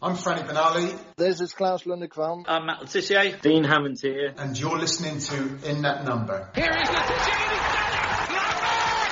[0.00, 0.96] I'm Franny Benali.
[1.16, 2.44] This is Klaus Lundekvam.
[2.46, 3.40] I'm Matt Le Tissier.
[3.42, 4.32] Dean Hammond here.
[4.38, 6.48] And you're listening to In That Number.
[6.54, 8.30] Here is Le Tissier and he's done it!
[8.30, 9.10] Lambert!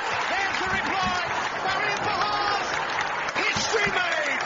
[0.61, 1.27] The reply!
[1.67, 2.71] Marian Pahars!
[3.35, 4.39] History made!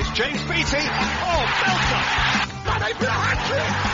[0.00, 0.88] It's James Beattie.
[0.90, 2.02] Oh, Belter!
[2.66, 3.70] Mane for a hat-trick!
[3.84, 3.93] That's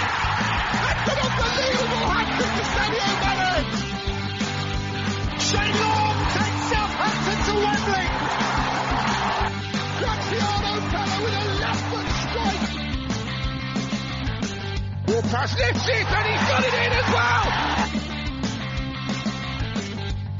[15.23, 17.47] And he's got it in as well!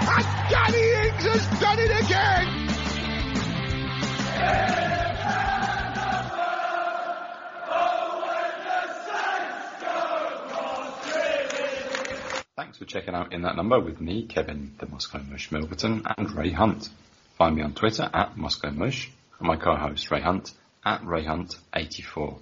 [0.01, 2.47] And Danny Ings has done it again!
[12.57, 16.33] Thanks for checking out In That Number with me, Kevin, the Moscow Mush Milverton, and
[16.33, 16.89] Ray Hunt.
[17.37, 20.53] Find me on Twitter at Moscow Mush, and my co-host Ray Hunt
[20.85, 22.39] at Ray Hunt84.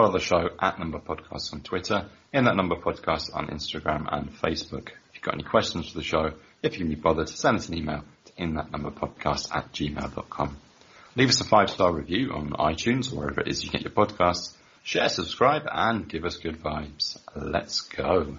[0.00, 4.32] Follow the show at Number Podcast on Twitter, In That Number Podcast on Instagram and
[4.32, 4.88] Facebook.
[4.88, 7.68] If you've got any questions for the show, if you can be bothered, send us
[7.68, 10.56] an email to inthatnumberpodcast at gmail.com.
[11.16, 14.54] Leave us a five-star review on iTunes or wherever it is you get your podcasts.
[14.84, 17.18] Share, subscribe, and give us good vibes.
[17.36, 18.38] Let's go.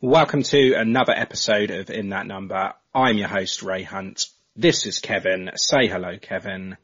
[0.00, 2.72] Welcome to another episode of In That Number.
[2.94, 4.24] I'm your host, Ray Hunt.
[4.56, 5.50] This is Kevin.
[5.56, 6.78] Say hello, Kevin.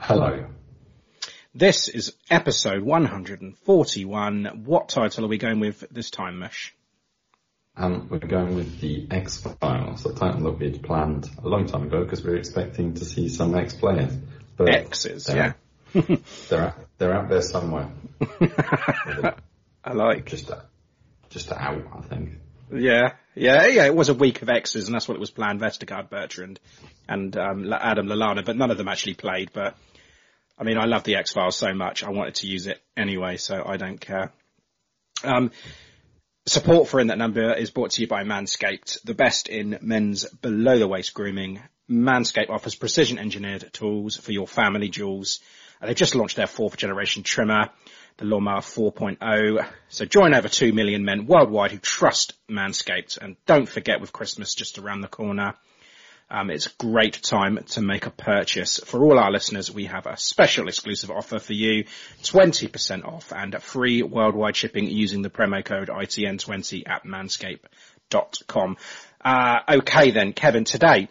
[0.00, 0.46] Hello.
[1.54, 4.62] This is episode 141.
[4.64, 6.74] What title are we going with this time, Mush?
[7.76, 11.82] Um, we're going with the X Files, the title that we'd planned a long time
[11.82, 14.14] ago because we were expecting to see some X players.
[14.56, 15.56] But X's, they're,
[15.94, 16.16] yeah.
[16.48, 17.90] they're out, they're out there somewhere.
[19.84, 20.26] I like.
[20.26, 20.50] Just
[21.28, 22.38] just out, I think.
[22.72, 23.86] Yeah, yeah, yeah.
[23.86, 25.60] It was a week of X's, and that's what it was planned.
[25.60, 26.60] Vestergaard, Bertrand,
[27.08, 29.50] and um, Adam Lallana, but none of them actually played.
[29.52, 29.76] But
[30.58, 33.36] I mean, I love the X Files so much, I wanted to use it anyway,
[33.36, 34.32] so I don't care.
[35.22, 35.52] Um,
[36.46, 40.24] support for In That Number is brought to you by Manscaped, the best in men's
[40.24, 41.60] below the waist grooming.
[41.90, 45.40] Manscaped offers precision engineered tools for your family jewels.
[45.80, 47.70] Uh, they've just launched their fourth generation trimmer,
[48.18, 49.66] the Lawnmower 4.0.
[49.88, 53.16] So join over 2 million men worldwide who trust Manscaped.
[53.18, 55.54] And don't forget with Christmas just around the corner,
[56.30, 58.78] um, it's great time to make a purchase.
[58.84, 61.84] For all our listeners, we have a special exclusive offer for you.
[62.22, 68.76] 20% off and free worldwide shipping using the promo code ITN20 at manscaped.com.
[69.24, 71.08] Uh, okay then, Kevin, today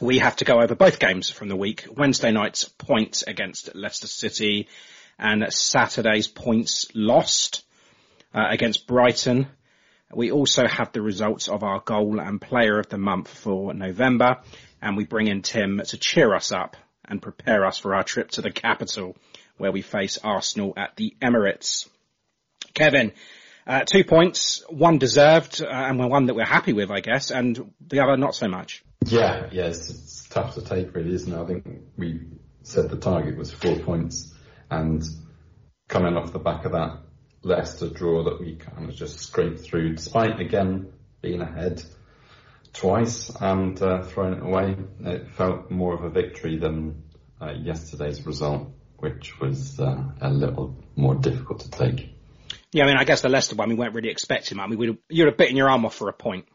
[0.00, 1.86] we have to go over both games from the week.
[1.90, 4.68] Wednesday night's points against Leicester City
[5.18, 7.64] and Saturday's points lost
[8.34, 9.46] uh, against Brighton.
[10.14, 14.38] We also have the results of our goal and player of the month for November
[14.80, 18.30] and we bring in Tim to cheer us up and prepare us for our trip
[18.32, 19.16] to the capital
[19.56, 21.88] where we face Arsenal at the Emirates.
[22.74, 23.12] Kevin,
[23.66, 27.72] uh, two points, one deserved uh, and one that we're happy with, I guess, and
[27.80, 28.84] the other not so much.
[29.06, 31.38] Yeah, yeah, it's, it's tough to take really, isn't it?
[31.38, 31.66] I think
[31.96, 32.20] we
[32.62, 34.32] said the target was four points
[34.70, 35.02] and
[35.88, 36.98] coming off the back of that
[37.46, 41.82] Leicester draw that we kind of just scraped through, despite again being ahead
[42.72, 44.76] twice and uh, throwing it away.
[45.00, 47.04] It felt more of a victory than
[47.40, 52.12] uh, yesterday's result, which was uh, a little more difficult to take.
[52.72, 54.58] Yeah, I mean, I guess the Leicester one we weren't really expecting.
[54.58, 56.46] I mean, we'd, you'd have bitten your arm off for a point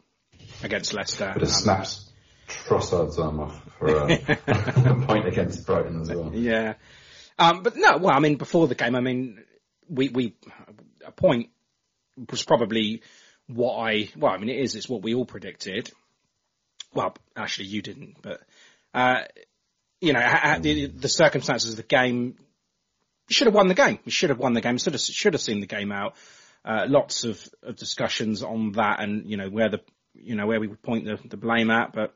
[0.62, 1.30] against Leicester.
[1.32, 2.12] But it snaps
[2.48, 4.12] Trossard's arm off for a,
[4.46, 6.30] a, point against Brighton as well.
[6.34, 6.74] Yeah.
[7.38, 9.42] Um, but no, well, I mean, before the game, I mean,
[9.92, 10.34] we, we,
[11.06, 11.50] a point
[12.30, 13.02] was probably
[13.46, 15.90] what I, well, I mean, it is, it's what we all predicted.
[16.94, 18.40] Well, actually you didn't, but,
[18.94, 19.22] uh,
[20.00, 22.36] you know, the, the circumstances of the game,
[23.32, 23.98] should have won the game.
[24.04, 24.78] You should have won the game.
[24.78, 26.14] Should have, should have seen the game out.
[26.64, 29.80] Uh, lots of, of discussions on that and, you know, where the,
[30.14, 32.14] you know, where we would point the, the blame at, but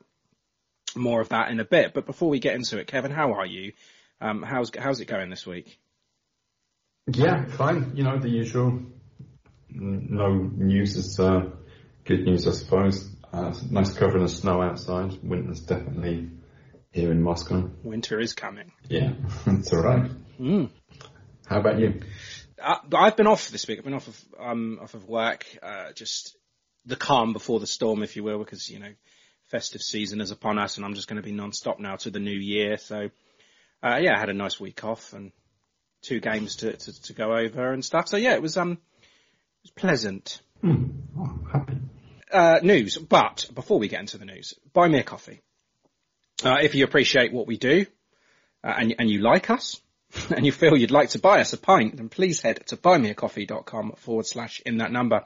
[0.95, 1.93] more of that in a bit.
[1.93, 3.73] But before we get into it, Kevin, how are you?
[4.21, 5.79] Um, how's, how's it going this week?
[7.07, 7.93] Yeah, fine.
[7.95, 8.81] You know, the usual.
[9.69, 11.49] No news is uh,
[12.05, 13.09] good news, I suppose.
[13.31, 15.17] Uh, nice covering of snow outside.
[15.23, 16.29] Winter's definitely
[16.91, 17.69] here in Moscow.
[17.83, 18.71] Winter is coming.
[18.89, 19.13] Yeah,
[19.45, 20.09] it's all right.
[20.39, 20.69] Mm.
[21.45, 22.01] How about you?
[22.61, 23.77] Uh, I've been off this week.
[23.77, 25.45] I've been off of um, off of work.
[25.61, 26.35] Uh, just
[26.85, 28.91] the calm before the storm, if you will, because you know
[29.47, 32.19] festive season is upon us, and I'm just going to be non-stop now to the
[32.19, 32.77] new year.
[32.77, 33.09] So,
[33.81, 35.31] uh, yeah, I had a nice week off and
[36.07, 38.07] two games to, to, to go over and stuff.
[38.07, 38.77] So yeah, it was um, it
[39.63, 40.41] was pleasant.
[40.63, 41.77] Oh, happy.
[42.31, 45.41] Uh, news, but before we get into the news, buy me a coffee.
[46.43, 47.85] Uh, if you appreciate what we do,
[48.63, 49.81] uh, and, and you like us,
[50.35, 53.93] and you feel you'd like to buy us a pint, then please head to buymeacoffee.com
[53.97, 55.23] forward slash in that number.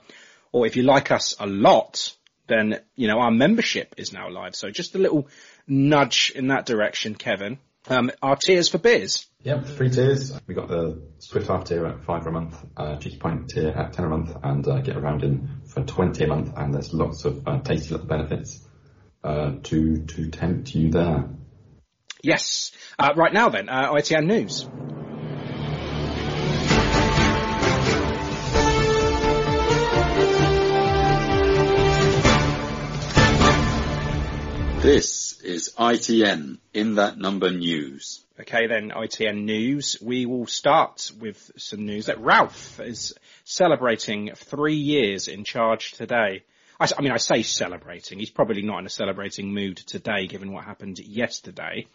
[0.51, 2.15] Or if you like us a lot,
[2.47, 4.55] then, you know, our membership is now live.
[4.55, 5.27] So just a little
[5.67, 7.57] nudge in that direction, Kevin.
[7.89, 9.27] Um, our tiers for beers.
[9.43, 10.39] Yep, three tiers.
[10.45, 13.93] We got the Swift Half tier at five a month, uh, Cheeky Pint tier at
[13.93, 16.53] ten a month, and uh, Get Around in for twenty a month.
[16.55, 18.67] And there's lots of uh, tasty little benefits
[19.23, 21.29] uh, to to tempt you there.
[22.23, 22.71] Yes.
[22.99, 24.67] Uh, right now then, uh, ITN News.
[34.81, 38.25] This is ITN in that number news.
[38.39, 39.97] Okay then, ITN news.
[40.01, 43.13] We will start with some news that Ralph is
[43.43, 46.43] celebrating three years in charge today.
[46.79, 48.17] I, I mean, I say celebrating.
[48.17, 51.85] He's probably not in a celebrating mood today, given what happened yesterday.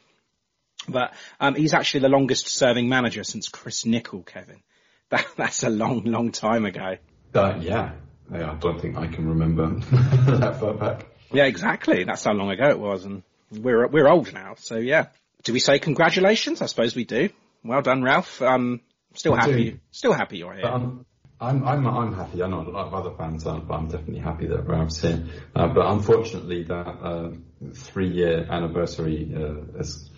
[0.88, 4.62] But um, he's actually the longest serving manager since Chris Nicholl, Kevin.
[5.11, 6.97] That, that's a long, long time ago.
[7.33, 7.93] Uh, yeah.
[8.33, 9.69] yeah, I don't think I can remember
[10.38, 11.06] that far back.
[11.32, 12.05] Yeah, exactly.
[12.05, 14.55] That's how long ago it was, and we're we're old now.
[14.58, 15.06] So yeah,
[15.44, 16.62] do we say congratulations?
[16.62, 17.31] I suppose we do.
[17.64, 18.40] Well done, Ralph.
[18.43, 18.81] Um,
[19.14, 19.70] still I happy.
[19.70, 19.78] do.
[19.90, 20.67] Still happy you're here.
[20.67, 21.05] I'm,
[21.40, 22.43] I'm, I'm, I'm happy.
[22.43, 25.25] I know a lot of other fans aren't, but I'm definitely happy that Ralph's here.
[25.55, 27.31] Uh, but unfortunately, that uh,
[27.75, 30.11] three-year anniversary uh, is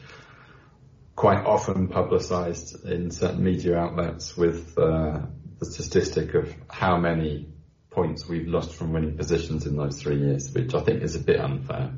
[1.16, 5.20] quite often publicised in certain media outlets with uh,
[5.58, 7.48] the statistic of how many
[7.90, 11.20] points we've lost from winning positions in those three years, which I think is a
[11.20, 11.92] bit unfair.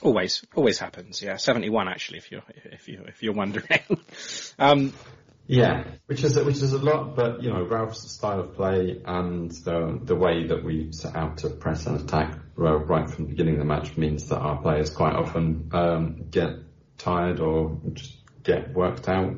[0.00, 1.22] Always, always happens.
[1.22, 3.80] Yeah, seventy-one actually, if you're if you if you're wondering.
[4.58, 4.92] um,
[5.46, 9.50] yeah, which is which is a lot, but you know Ralph's style of play and
[9.50, 13.54] the the way that we set out to press and attack right from the beginning
[13.54, 16.50] of the match means that our players quite often um, get
[16.98, 19.36] tired or just get worked out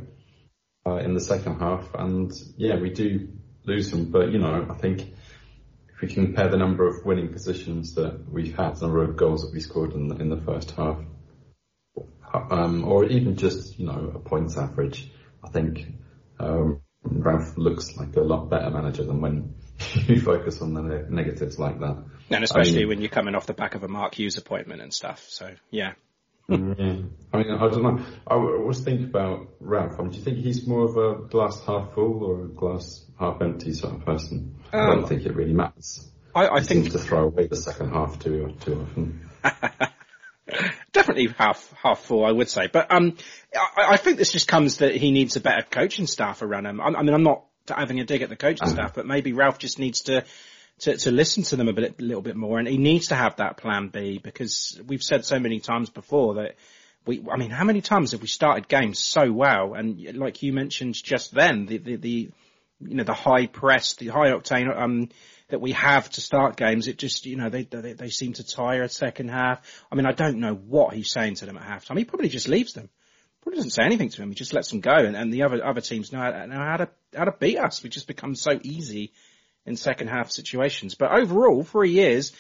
[0.87, 3.29] uh, in the second half, and yeah, we do
[3.65, 4.11] lose them.
[4.11, 5.15] But you know, I think
[6.05, 9.43] if we compare the number of winning positions that we've had, the number of goals
[9.43, 10.99] that we scored in the, in the first half,
[12.51, 15.11] um, or even just you know a points average,
[15.43, 15.87] I think
[16.39, 19.55] um, Ralph looks like a lot better manager than when
[20.07, 22.05] you focus on the ne- negatives like that.
[22.31, 24.83] And especially I mean, when you're coming off the back of a Mark Hughes appointment
[24.83, 25.25] and stuff.
[25.29, 25.93] So yeah.
[26.49, 26.57] yeah.
[26.57, 28.05] I mean, I don't know.
[28.27, 29.95] I was thinking about Ralph.
[29.99, 33.05] I mean, do you think he's more of a glass half full or a glass
[33.19, 34.57] half empty sort of person?
[34.75, 36.07] Um, I don't think it really matters.
[36.35, 39.31] I, I think to throw away the second half too too often.
[40.93, 42.67] Definitely half half full, I would say.
[42.67, 43.17] But um,
[43.55, 46.81] I, I, think this just comes that he needs a better coaching staff around him.
[46.81, 48.75] I, I mean, I'm not having a dig at the coaching uh-huh.
[48.75, 50.25] staff, but maybe Ralph just needs to,
[50.81, 53.15] to to listen to them a bit, a little bit more, and he needs to
[53.15, 56.57] have that plan B because we've said so many times before that
[57.07, 57.25] we.
[57.31, 60.95] I mean, how many times have we started games so well, and like you mentioned
[60.95, 62.31] just then, the the, the
[62.87, 65.09] you know the high press, the high octane um
[65.49, 68.45] that we have to start games, it just, you know, they, they, they seem to
[68.45, 69.61] tire a second half.
[69.93, 71.99] I mean, I don't know what he's saying to them at halftime.
[71.99, 72.89] He probably just leaves them.
[73.43, 74.31] probably doesn't say anything to him.
[74.31, 76.89] He just lets them go, and, and the other other teams know, know how to
[77.15, 77.83] how to beat us.
[77.83, 79.13] We just become so easy
[79.67, 80.95] in second half situations.
[80.95, 82.33] But overall, three years,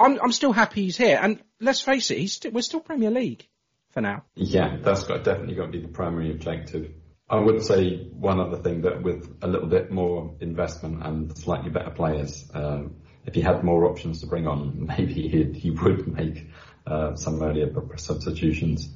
[0.00, 1.18] I'm I'm still happy he's here.
[1.22, 3.46] And let's face it, he's st- we're still Premier League
[3.90, 4.24] for now.
[4.34, 6.92] Yeah, that's got definitely got to be the primary objective.
[7.30, 11.70] I would say one other thing that with a little bit more investment and slightly
[11.70, 16.08] better players, um, if he had more options to bring on, maybe he he would
[16.08, 16.48] make
[16.86, 18.88] uh, some earlier substitutions.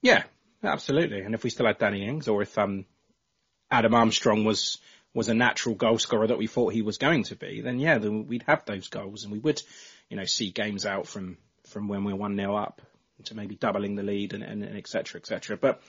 [0.00, 0.22] Yeah,
[0.62, 1.20] absolutely.
[1.20, 2.86] And if we still had Danny Ings, or if um,
[3.70, 4.78] Adam Armstrong was
[5.12, 7.98] was a natural goal scorer that we thought he was going to be, then yeah,
[7.98, 9.62] then we'd have those goals and we would,
[10.08, 11.36] you know, see games out from
[11.68, 12.80] from when we're one 0 up
[13.24, 15.56] to maybe doubling the lead and, and, and et cetera, et cetera.
[15.56, 15.80] But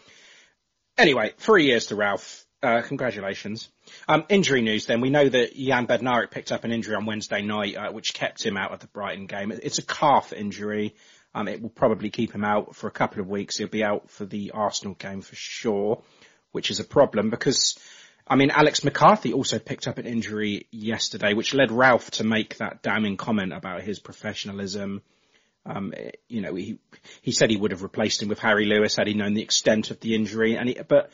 [0.98, 2.46] anyway, three years to Ralph.
[2.64, 3.70] Uh, congratulations.
[4.08, 5.00] Um, injury news then.
[5.00, 8.44] We know that Jan Bednarek picked up an injury on Wednesday night, uh, which kept
[8.44, 9.52] him out of the Brighton game.
[9.52, 10.96] It's a calf injury.
[11.36, 13.58] Um, it will probably keep him out for a couple of weeks.
[13.58, 16.02] He'll be out for the Arsenal game for sure,
[16.54, 17.78] which is a problem because,
[18.26, 22.58] I mean, Alex McCarthy also picked up an injury yesterday, which led Ralph to make
[22.58, 25.04] that damning comment about his professionalism.
[25.66, 25.94] Um,
[26.28, 26.80] you know, he
[27.22, 29.90] he said he would have replaced him with Harry Lewis had he known the extent
[29.90, 31.12] of the injury, and he, but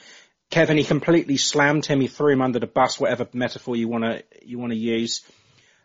[0.49, 2.01] Kevin, he completely slammed him.
[2.01, 5.21] He threw him under the bus, whatever metaphor you want to you want to use.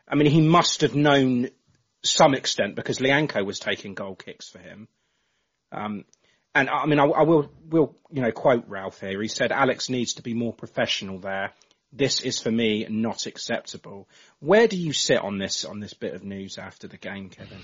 [0.09, 1.51] I mean, he must have known
[2.03, 4.89] some extent because Lyanco was taking goal kicks for him.
[5.73, 6.05] Um,
[6.55, 9.23] and I mean, I, I, will will you know quote Ralph here.
[9.23, 11.53] He said Alex needs to be more professional there.
[11.93, 14.09] This is for me not acceptable.
[14.41, 17.61] Where do you sit on this on this bit of news after the game, Kevin?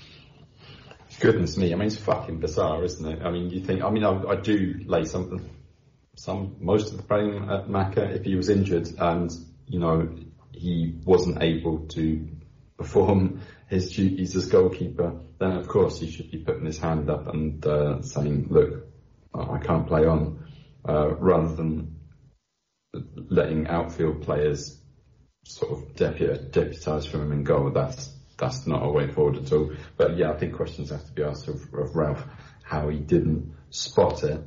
[1.23, 3.23] Goodness me, I mean, it's fucking bizarre, isn't it?
[3.23, 5.49] I mean, you think, I mean, I, I do lay something
[6.15, 9.31] some most of the blame at Maka if he was injured and
[9.65, 10.15] you know
[10.51, 12.27] he wasn't able to
[12.77, 13.39] perform
[13.69, 17.65] his duties as goalkeeper, then of course he should be putting his hand up and
[17.65, 18.85] uh, saying, "Look,
[19.33, 20.45] I can't play on,"
[20.87, 22.01] uh, rather than
[23.15, 24.77] letting outfield players
[25.45, 27.71] sort of deput- deputise from him in goal.
[27.71, 28.12] That's
[28.43, 29.71] that's not a way forward at all.
[29.97, 32.23] But yeah, I think questions have to be asked of, of Ralph
[32.63, 34.41] how he didn't spot it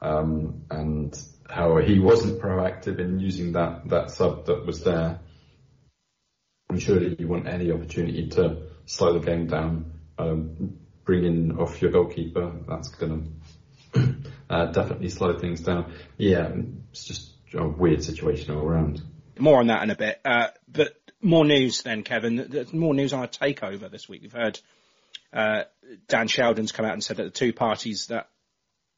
[0.00, 1.16] um, and
[1.48, 5.20] how he wasn't proactive in using that, that sub that was there.
[6.68, 11.58] I'm sure that you want any opportunity to slow the game down, um, bring in
[11.58, 12.52] off your goalkeeper.
[12.68, 13.38] That's going
[13.94, 14.14] to
[14.50, 15.94] uh, definitely slow things down.
[16.16, 16.50] Yeah,
[16.90, 19.02] it's just a weird situation all around.
[19.38, 20.20] More on that in a bit.
[20.24, 22.46] Uh, but more news then, Kevin.
[22.48, 24.22] There's more news on a takeover this week.
[24.22, 24.60] We've heard
[25.32, 25.64] uh,
[26.08, 28.28] Dan Sheldon's come out and said that the two parties that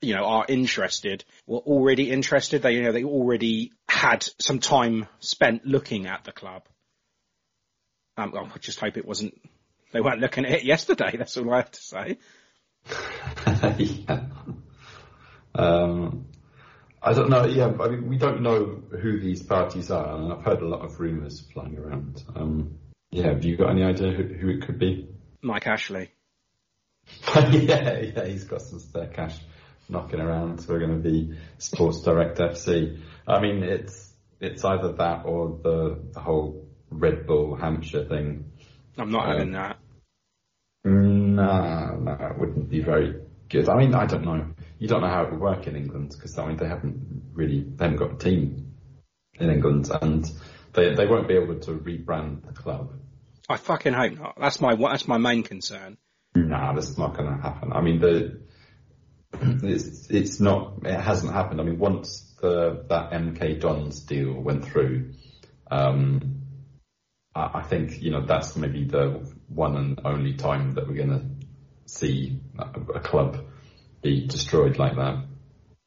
[0.00, 2.62] you know, are interested were already interested.
[2.62, 6.62] They, you know, they already had some time spent looking at the club.
[8.16, 9.40] Um, I just hope it wasn't,
[9.92, 11.16] they weren't looking at it yesterday.
[11.16, 12.18] That's all I have to say.
[13.78, 14.20] yeah.
[15.54, 16.26] Um,
[17.02, 17.44] I don't know.
[17.44, 20.84] Yeah, I mean, we don't know who these parties are, and I've heard a lot
[20.84, 22.22] of rumours flying around.
[22.34, 22.78] Um,
[23.10, 25.08] yeah, have you got any idea who, who it could be?
[25.40, 26.10] Mike Ashley.
[27.36, 29.38] yeah, yeah, he's got some spare cash
[29.88, 30.60] knocking around.
[30.60, 33.00] So we're going to be Sports Direct FC.
[33.26, 38.50] I mean, it's it's either that or the the whole Red Bull Hampshire thing.
[38.96, 39.78] I'm not um, having that.
[40.84, 43.14] Nah, no, it wouldn't be very
[43.48, 43.68] good.
[43.68, 44.54] I mean, I don't know.
[44.78, 47.61] You don't know how it would work in England because I mean they haven't really
[47.61, 48.73] they haven't got a team
[49.38, 50.30] in England and
[50.73, 52.92] they they won't be able to rebrand the club.
[53.49, 54.38] I fucking hope not.
[54.38, 55.99] That's my that's my main concern.
[56.35, 57.73] Nah, that's not going to happen.
[57.73, 58.40] I mean the
[59.40, 61.61] it's it's not it hasn't happened.
[61.61, 65.12] I mean, once the that MK Dons deal went through,
[65.70, 66.42] um,
[67.35, 71.20] I, I think you know that's maybe the one and only time that we're going
[71.20, 71.47] to
[71.87, 72.64] see a,
[72.97, 73.47] a, club
[74.02, 75.24] be destroyed like that.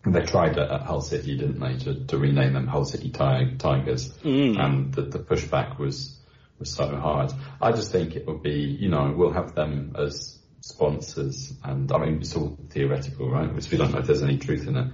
[0.05, 4.11] They tried it at Hull City, didn't they, to, to rename them Hull City Tigers,
[4.23, 4.59] mm.
[4.59, 6.17] and the, the pushback was
[6.57, 7.33] was so hard.
[7.59, 11.97] I just think it would be, you know, we'll have them as sponsors, and I
[11.97, 13.47] mean, it's all theoretical, right?
[13.47, 14.93] Because we don't know if there's any truth in it.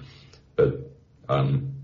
[0.55, 0.91] But
[1.29, 1.75] um,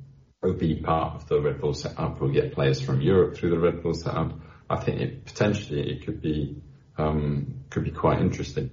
[0.42, 2.20] it'll be part of the Red Bull setup.
[2.20, 4.34] We'll get players from Europe through the Red Bull setup.
[4.70, 6.62] I think it, potentially it could be
[6.98, 8.70] um, could be quite interesting.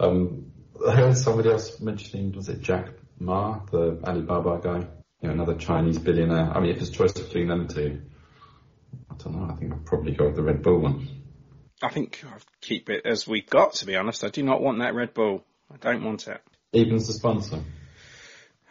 [0.00, 0.51] Um,
[0.90, 4.86] heard somebody else mentioning, was it Jack Ma, the Alibaba guy?
[5.20, 6.50] You know, another Chinese billionaire.
[6.54, 8.02] I mean, if it's choice between them two,
[9.10, 9.52] I don't know.
[9.52, 11.08] I think I'd probably go with the Red Bull one.
[11.82, 14.24] I think I'll keep it as we got, to be honest.
[14.24, 15.44] I do not want that Red Bull.
[15.72, 16.40] I don't want it.
[16.72, 17.60] Even as a sponsor?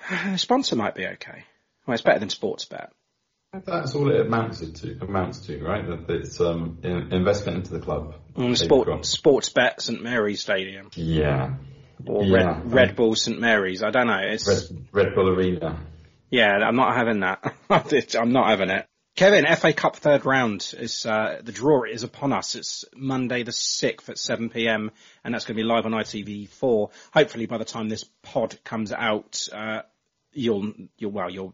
[0.10, 1.44] A sponsor might be okay.
[1.86, 2.90] Well, it's better than Sportsbet.
[3.66, 5.86] That's all it amounts to, amounts to right?
[5.86, 8.16] That it's um, investment into the club.
[8.36, 10.90] Mm, sport, Sportsbet St Mary's Stadium.
[10.96, 11.56] Yeah,
[12.08, 12.60] or Yeah.
[12.62, 13.84] Red, Red Bull St Mary's.
[13.84, 14.20] I don't know.
[14.22, 15.80] It's Red, Red Bull Arena.
[16.30, 17.54] yeah, I'm not having that.
[18.20, 18.88] I'm not having it.
[19.16, 22.56] Kevin, FA Cup third round is uh, the draw is upon us.
[22.56, 24.90] It's Monday the sixth at seven pm,
[25.24, 26.90] and that's going to be live on ITV4.
[27.14, 29.82] Hopefully, by the time this pod comes out, uh,
[30.32, 31.54] you'll you'll well you'll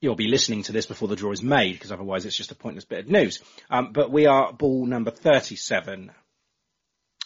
[0.00, 2.56] you'll be listening to this before the draw is made, because otherwise it's just a
[2.56, 3.40] pointless bit of news.
[3.70, 6.10] Um, but we are ball number 37.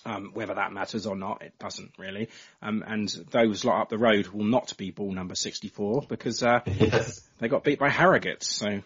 [0.07, 2.29] Um, whether that matters or not, it doesn't really.
[2.63, 6.61] Um, and those lot up the road will not be ball number 64 because uh,
[6.67, 7.29] Yes.
[7.41, 8.45] they got beat by Harrogate.
[8.45, 8.83] So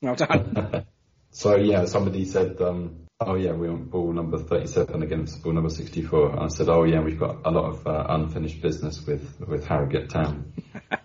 [0.00, 0.86] well done.
[1.32, 5.68] So yeah, somebody said, um, "Oh yeah, we're on ball number 37 against ball number
[5.70, 9.38] 64." And I said, "Oh yeah, we've got a lot of uh, unfinished business with
[9.38, 10.52] with Harrogate Town."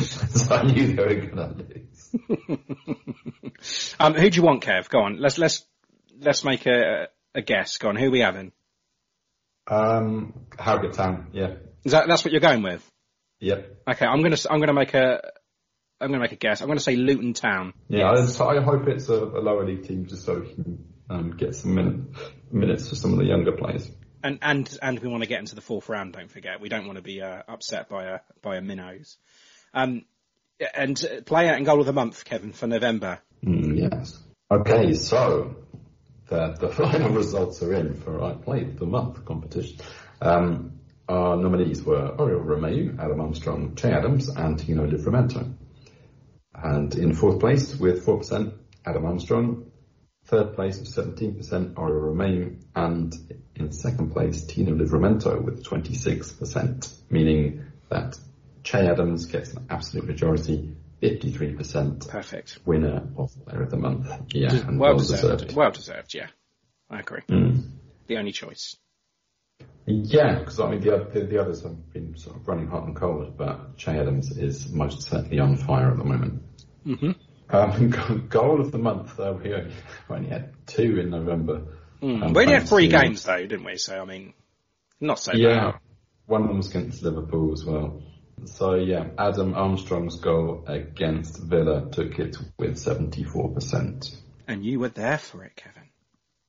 [0.00, 2.16] so I knew they were going to lose.
[4.00, 4.88] um, who do you want, Kev?
[4.88, 5.18] Go on.
[5.20, 5.64] Let's let's
[6.18, 7.06] let's make a
[7.36, 7.78] a guess.
[7.78, 7.96] Go on.
[7.96, 8.52] Who are we having?
[9.68, 12.88] Um, Harrogate Town, yeah, Is that that's what you're going with?
[13.40, 15.20] yep, Okay, I'm gonna I'm gonna make a
[16.00, 16.60] I'm gonna make a guess.
[16.60, 17.74] I'm gonna say Luton Town.
[17.88, 18.10] yeah.
[18.10, 21.36] I, so I hope it's a, a lower league team just so we can um,
[21.36, 22.00] get some minute,
[22.52, 23.90] minutes for some of the younger players.
[24.22, 26.12] And and and we want to get into the fourth round.
[26.12, 29.16] Don't forget, we don't want to be uh, upset by a by a minnows.
[29.74, 30.04] Um,
[30.74, 33.18] and uh, player and goal of the month, Kevin, for November.
[33.44, 34.22] Mm, yes.
[34.50, 35.56] Okay, so
[36.28, 39.78] the, the final results are in for our Play the Month competition.
[40.20, 45.54] Um, our nominees were Oriol Romeu, Adam Armstrong, Che Adams, and Tino Livramento.
[46.52, 48.52] And in fourth place with 4%,
[48.84, 49.70] Adam Armstrong.
[50.24, 52.56] Third place with 17%, Oriol Romeu.
[52.74, 53.14] And
[53.54, 58.18] in second place, Tino Livramento with 26%, meaning that
[58.64, 62.58] Che Adams gets an absolute majority, 53%, Perfect.
[62.64, 64.08] winner of Player of the Month.
[64.32, 65.38] Yeah, well, well deserved.
[65.38, 65.56] deserved.
[65.56, 66.14] Well deserved.
[66.14, 66.28] Yeah,
[66.90, 67.20] I agree.
[67.28, 67.70] Mm.
[68.06, 68.76] The only choice.
[69.86, 72.96] Yeah, because I mean the, the the others have been sort of running hot and
[72.96, 76.42] cold, but Che Adams is most certainly on fire at the moment.
[76.84, 77.10] Mm-hmm.
[77.54, 79.72] Um, goal of the month, uh, we only,
[80.08, 81.62] we only had two in November.
[82.02, 82.22] Mm.
[82.24, 83.76] Um, we only had three games though, didn't we?
[83.76, 84.34] So I mean,
[85.00, 85.80] not so Yeah, bad.
[86.26, 88.02] one of them was against Liverpool as well.
[88.44, 94.14] So yeah, Adam Armstrong's goal against Villa took it with 74%.
[94.46, 95.90] And you were there for it, Kevin.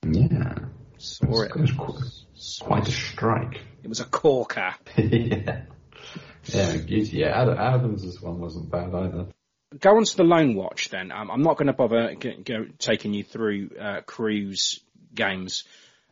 [0.03, 0.55] Yeah.
[0.97, 1.51] Saw it.
[1.55, 3.61] It was qu- quite a strike.
[3.83, 4.75] It was a corker.
[4.97, 5.63] yeah.
[6.43, 6.73] Yeah.
[6.73, 9.27] Yeah, Ad- Adams' one wasn't bad either.
[9.79, 11.11] Go on to the loan watch then.
[11.11, 14.79] Um, I'm not going to bother g- go, taking you through uh, Crewe's
[15.13, 15.65] games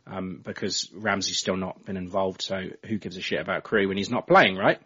[0.06, 2.42] um, because Ramsey's still not been involved.
[2.42, 4.78] So who gives a shit about Crewe when he's not playing, right?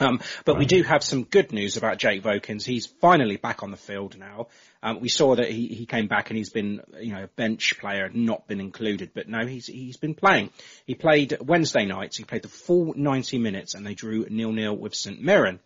[0.00, 2.64] Um, but we do have some good news about Jake Vokins.
[2.64, 4.48] He's finally back on the field now.
[4.82, 7.78] Um, we saw that he, he came back and he's been, you know, a bench
[7.78, 10.50] player, not been included, but no, he's, he's been playing.
[10.86, 12.16] He played Wednesday nights.
[12.16, 15.60] He played the full 90 minutes and they drew nil-nil with St Mirren,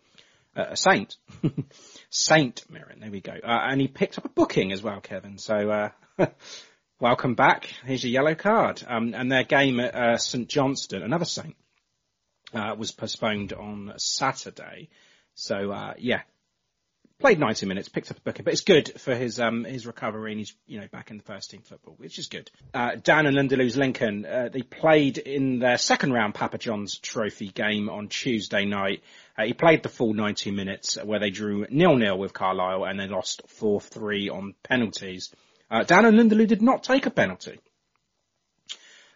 [0.55, 1.17] uh, a Saint.
[2.09, 3.33] Saint Mirren, there we go.
[3.33, 5.37] Uh, and he picked up a booking as well, Kevin.
[5.37, 5.89] So, uh,
[6.99, 7.65] welcome back.
[7.85, 8.83] Here's your yellow card.
[8.87, 11.55] Um, and their game at, uh, St Johnstone, another Saint,
[12.53, 14.89] uh, was postponed on Saturday.
[15.33, 16.21] So, uh, yeah,
[17.21, 20.31] played 90 minutes, picked up a booking, but it's good for his, um, his recovery
[20.31, 22.49] and he's, you know, back in the first team football, which is good.
[22.73, 27.89] Uh, Dan N'Lundulu's Lincoln, uh, they played in their second round Papa John's trophy game
[27.89, 29.03] on Tuesday night.
[29.37, 33.07] Uh, he played the full 90 minutes where they drew nil-nil with Carlisle and they
[33.07, 35.33] lost 4-3 on penalties.
[35.69, 37.59] Uh, Dan N'Lundulu did not take a penalty.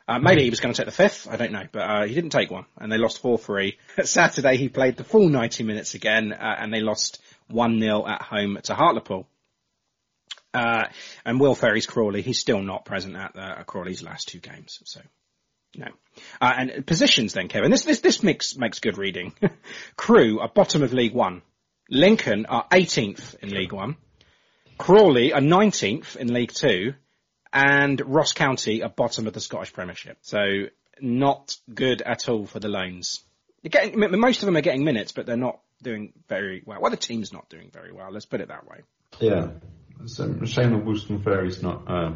[0.08, 2.14] Uh, maybe he was going to take the fifth, I don't know, but uh, he
[2.14, 3.76] didn't take one, and they lost 4-3.
[4.04, 7.20] Saturday he played the full 90 minutes again, uh, and they lost
[7.52, 9.28] 1-0 at home to Hartlepool.
[10.54, 10.84] Uh,
[11.26, 15.02] and Will Ferry's Crawley, he's still not present at uh, Crawley's last two games, so
[15.76, 15.88] no.
[16.40, 17.72] Uh, and positions then, Kevin.
[17.72, 19.34] This this this makes makes good reading.
[19.98, 21.42] Crewe are bottom of League One.
[21.90, 23.98] Lincoln are 18th in League One.
[24.78, 26.94] Crawley are 19th in League Two,
[27.54, 30.18] and Ross County are bottom of the Scottish Premiership.
[30.22, 30.66] So
[31.00, 33.22] not good at all for the loans.
[33.64, 36.80] Getting most of them are getting minutes, but they're not doing very well.
[36.82, 38.12] Well, the team's not doing very well.
[38.12, 38.82] Let's put it that way.
[39.20, 39.50] Yeah.
[40.02, 42.14] It's a shame that Woolston Ferry's not uh,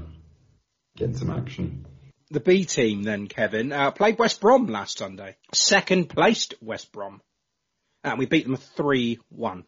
[0.95, 1.85] getting some action.
[2.29, 5.37] The B team then, Kevin, uh, played West Brom last Sunday.
[5.53, 7.21] Second placed West Brom.
[8.03, 9.63] And we beat them 3-1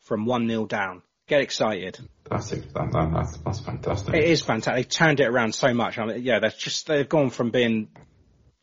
[0.00, 1.02] from 1-0 down.
[1.32, 1.98] Get excited.
[2.28, 2.74] That's it.
[2.74, 4.12] That, that, that's, that's fantastic.
[4.12, 4.74] It is fantastic.
[4.74, 5.96] They've turned it around so much.
[5.96, 7.88] I mean, yeah, they're just, they've gone from being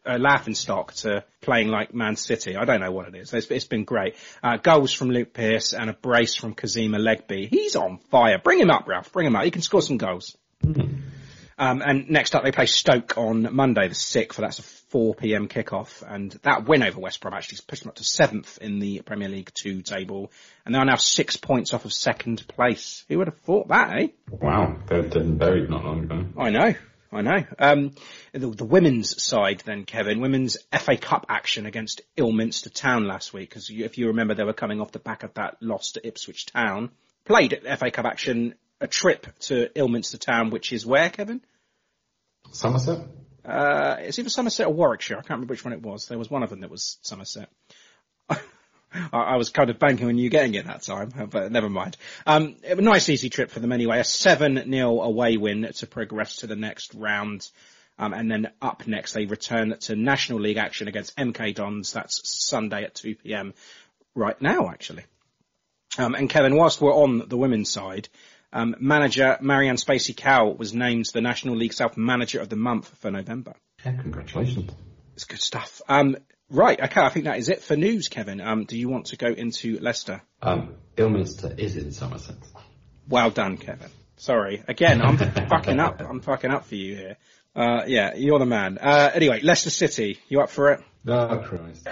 [0.06, 2.56] a laughing stock to playing like Man City.
[2.56, 3.34] I don't know what it is.
[3.34, 4.18] It's, it's been great.
[4.44, 7.50] Uh, goals from Luke Pearce and a brace from Kazeem Olaigbe.
[7.50, 8.38] He's on fire.
[8.38, 9.12] Bring him up, Ralph.
[9.12, 9.46] Bring him up.
[9.46, 10.38] He can score some goals.
[10.64, 14.36] Um, and next up, they play Stoke on Monday, the 6th.
[14.36, 15.48] That's a 4 p.m.
[15.48, 19.02] kickoff, and that win over West Brom actually pushed them up to seventh in the
[19.02, 20.32] Premier League Two table,
[20.66, 23.06] and they are now six points off of second place.
[23.08, 24.08] Who would have thought that, eh?
[24.30, 26.26] Wow, they're dead and buried not long ago.
[26.38, 26.74] I know.
[27.12, 27.44] I know.
[27.58, 27.92] Um,
[28.34, 33.50] the, the, women's side then, Kevin, women's FA Cup action against Ilminster Town last week,
[33.50, 36.46] because if you remember, they were coming off the back of that loss to Ipswich
[36.48, 36.92] Town.
[37.26, 41.42] Played at FA Cup action, a trip to Ilminster Town, which is where, Kevin?
[42.52, 43.00] Somerset.
[43.46, 45.18] Uh, it's either Somerset or Warwickshire.
[45.18, 46.08] I can't remember which one it was.
[46.08, 47.50] There was one of them that was Somerset.
[49.14, 51.98] I was kind of banking on you getting it that time, but never mind.
[52.26, 54.00] Um, a nice easy trip for them anyway.
[54.00, 57.48] A 7-0 away win to progress to the next round.
[58.00, 61.94] Um, and then up next, they return to National League action against MK Dons.
[61.94, 63.54] That's Sunday at 2pm
[64.16, 65.04] right now, actually.
[65.98, 68.10] Um, and Kevin, whilst we're on the women's side,
[68.52, 73.12] um, manager Marieanne Spacey-Cale was named the National League South Manager of the Month for
[73.12, 73.54] November.
[73.86, 74.72] Yeah, congratulations.
[75.16, 75.82] It's good stuff.
[75.88, 76.18] Um,
[76.50, 78.42] right, okay, I think that is it for news, Kevin.
[78.42, 80.22] Um, do you want to go into Leicester?
[80.42, 82.38] Um, Ilminster is in Somerset.
[83.08, 83.90] Well done, Kevin.
[84.18, 84.64] Sorry.
[84.68, 86.02] Again, I'm fucking up.
[86.02, 87.18] I'm fucking up for you here.
[87.56, 88.78] Uh, yeah, you're the man.
[88.78, 90.82] Uh, anyway, Leicester City, you up for it?
[91.08, 91.88] Oh, Christ.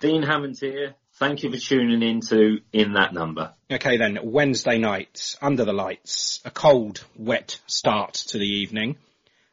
[0.00, 0.94] Dean Hammond here.
[1.18, 3.52] Thank you for tuning in to In That Number.
[3.68, 8.94] Okay then, Wednesday night, under the lights, a cold, wet start to the evening.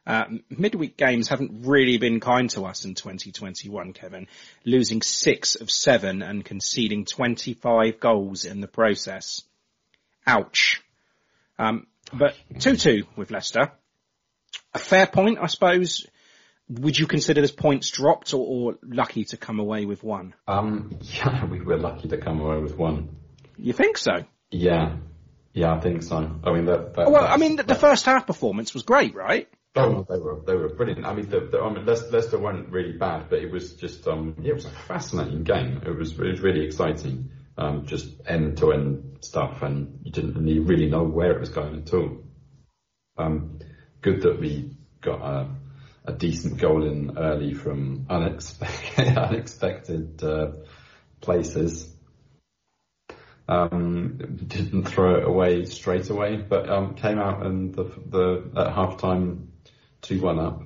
[0.06, 4.28] Uh, midweek games haven't really been kind to us in 2021, Kevin.
[4.63, 9.41] Losing six of seven and conceding 25 goals in the process.
[10.28, 10.84] Ouch.
[11.58, 13.71] Um, but 2-2 with Leicester.
[14.75, 16.06] A fair point, I suppose.
[16.69, 20.34] Would you consider this points dropped or, or lucky to come away with one?
[20.47, 23.15] Um, yeah, we were lucky to come away with one.
[23.58, 24.25] You think so?
[24.51, 24.97] Yeah,
[25.54, 26.39] yeah, I think so.
[26.43, 26.95] I mean, that.
[26.95, 29.47] that well, I mean, the, the first half performance was great, right?
[29.78, 31.06] Oh, they were they were brilliant.
[31.06, 34.08] I mean, the, the, I mean, Leicester, Leicester weren't really bad, but it was just
[34.08, 35.82] um, yeah, it was a fascinating game.
[35.86, 40.36] It was it was really exciting, um, just end to end stuff, and you didn't
[40.65, 42.23] really know where it was going at all.
[43.17, 43.60] Um,
[44.01, 45.49] good that we got a
[46.08, 50.52] a decent goal in early from unexpected, unexpected uh,
[51.22, 51.91] places.
[53.48, 58.74] Um, didn't throw it away straight away, but um, came out and the, the at
[58.74, 59.52] half time
[60.02, 60.63] two one up.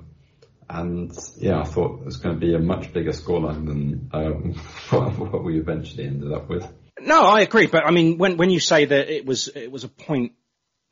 [0.68, 4.54] And yeah, I thought it was going to be a much bigger scoreline than um,
[5.18, 6.66] what we eventually ended up with.
[7.00, 7.66] No, I agree.
[7.66, 10.32] But I mean, when when you say that it was it was a point,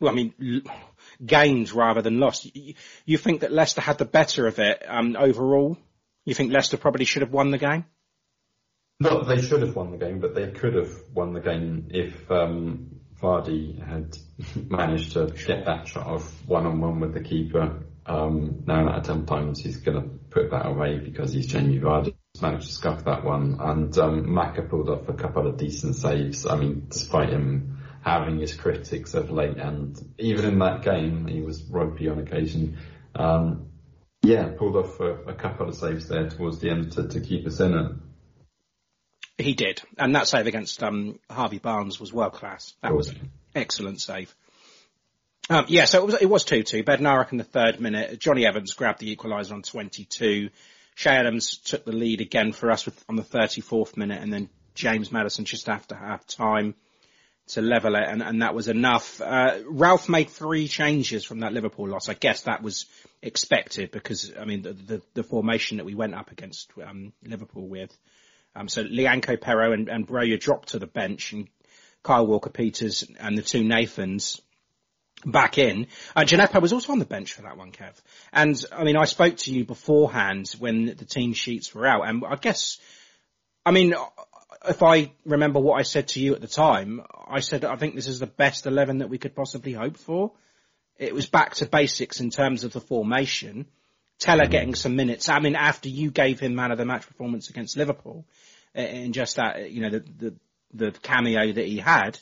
[0.01, 0.35] well, I mean,
[1.25, 2.55] gained rather than lost.
[2.55, 5.77] You, you think that Leicester had the better of it um, overall?
[6.25, 7.85] You think Leicester probably should have won the game?
[9.01, 12.31] No, they should have won the game, but they could have won the game if
[12.31, 14.17] um, Vardy had
[14.71, 17.85] managed to get that shot off one on one with the keeper.
[18.07, 21.79] Um, nine out of ten times he's going to put that away because he's Jamie
[21.79, 22.15] Vardy.
[22.41, 26.47] Managed to scuff that one, and um, Maka pulled off a couple of decent saves.
[26.47, 31.41] I mean, despite him having his critics of late, and even in that game, he
[31.41, 32.79] was ropey on occasion.
[33.15, 33.71] Um,
[34.23, 37.47] yeah, pulled off a, a, couple of saves there towards the end to, to keep
[37.47, 37.93] us in it.
[39.39, 42.75] He did, and that save against um, Harvey Barnes was world class.
[42.83, 44.35] That was an excellent save.
[45.51, 46.83] Um, yeah, so it was it was two two.
[46.83, 48.19] Bednarek in the third minute.
[48.19, 50.51] Jonny Evans grabbed the equaliser on twenty two.
[50.97, 54.33] Che Adams took the lead again for us with, on the thirty fourth minute, and
[54.33, 56.75] then James Maddison just after half time
[57.49, 59.21] to level it, and, and that was enough.
[59.21, 62.09] Uh, Ralph made three changes from that Liverpool loss.
[62.09, 62.87] I guess that was
[63.23, 67.67] expected because, I mean, the, the, the formation that we went up against um, Liverpool
[67.67, 67.97] with.
[68.55, 71.49] Um, so Lyanco Perraud and, and Broja dropped to the bench, and
[72.03, 74.41] Kyle Walker-Peters and the two Nathans
[75.25, 75.87] back in.
[76.15, 77.95] Uh, Djenepo was also on the bench for that one, Kev.
[78.33, 82.23] And, I mean, I spoke to you beforehand when the team sheets were out, and
[82.27, 82.79] I guess,
[83.67, 83.95] I mean,
[84.69, 87.95] if I remember what I said to you at the time, I said I think
[87.95, 90.33] this is the best 11 that we could possibly hope for.
[90.99, 93.67] It was back to basics in terms of the formation.
[94.19, 94.51] Tella mm-hmm.
[94.51, 95.29] getting some minutes.
[95.29, 98.27] I mean, after you gave him man of the match performance against Liverpool,
[98.75, 100.35] and just that, you know, the, the,
[100.75, 102.19] the cameo that he had,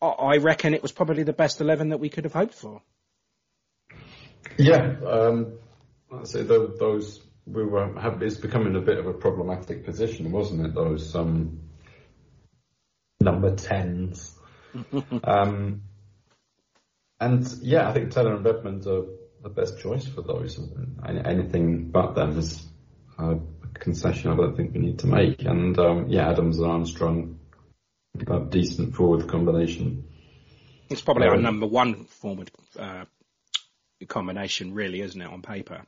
[0.00, 2.82] I reckon it was probably the best 11 that we could have hoped for.
[4.58, 5.54] Yeah, um,
[6.12, 10.66] I'd say those we were have, it's becoming a bit of a problematic position, wasn't
[10.66, 10.74] it?
[10.74, 11.60] Those um,
[13.20, 14.38] number tens,
[15.24, 15.82] um,
[17.20, 19.04] and yeah, I think Tella and Redmond are
[19.42, 20.58] the best choice for those.
[21.06, 22.66] Anything but them is
[23.18, 23.36] a
[23.74, 25.42] concession I don't think we need to make.
[25.42, 27.38] And um, yeah, Adams and Armstrong,
[28.26, 30.04] a decent forward combination.
[30.90, 33.04] It's probably our um, number one forward uh,
[34.08, 35.86] combination, really, isn't it, on paper?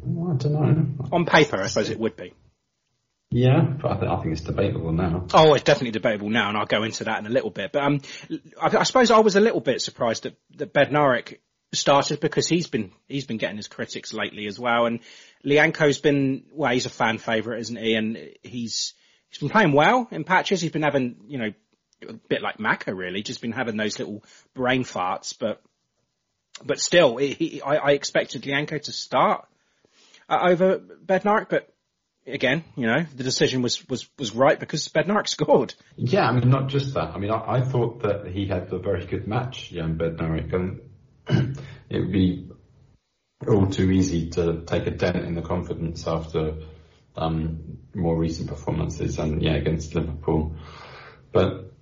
[0.00, 1.08] Well, I don't know.
[1.12, 2.34] On paper, I suppose it would be.
[3.30, 5.26] Yeah, but I, th- I think it's debatable now.
[5.34, 7.72] Oh, it's definitely debatable now, and I'll go into that in a little bit.
[7.72, 8.00] But um,
[8.60, 11.38] I, I suppose I was a little bit surprised that, that Bednarek
[11.72, 15.00] started because he's been he's been getting his critics lately as well, and
[15.44, 17.94] Lyanco's been well, he's a fan favourite, isn't he?
[17.94, 18.94] And he's
[19.30, 20.60] he's been playing well in patches.
[20.60, 21.52] He's been having you know
[22.08, 24.22] a bit like Maka really, just been having those little
[24.54, 25.60] brain farts, but
[26.64, 29.48] but still, he, I, I expected Lyanco to start
[30.28, 31.74] over Bednarek, but
[32.26, 35.74] again, you know, the decision was, was, was right because Bednarek scored.
[35.96, 37.14] Yeah, I mean, not just that.
[37.14, 40.80] I mean, I, I thought that he had a very good match, Jan Bednarek, and
[41.90, 42.48] it would be
[43.46, 46.54] all too easy to take a dent in the confidence after
[47.16, 50.56] um, more recent performances and yeah against Liverpool.
[51.32, 51.72] But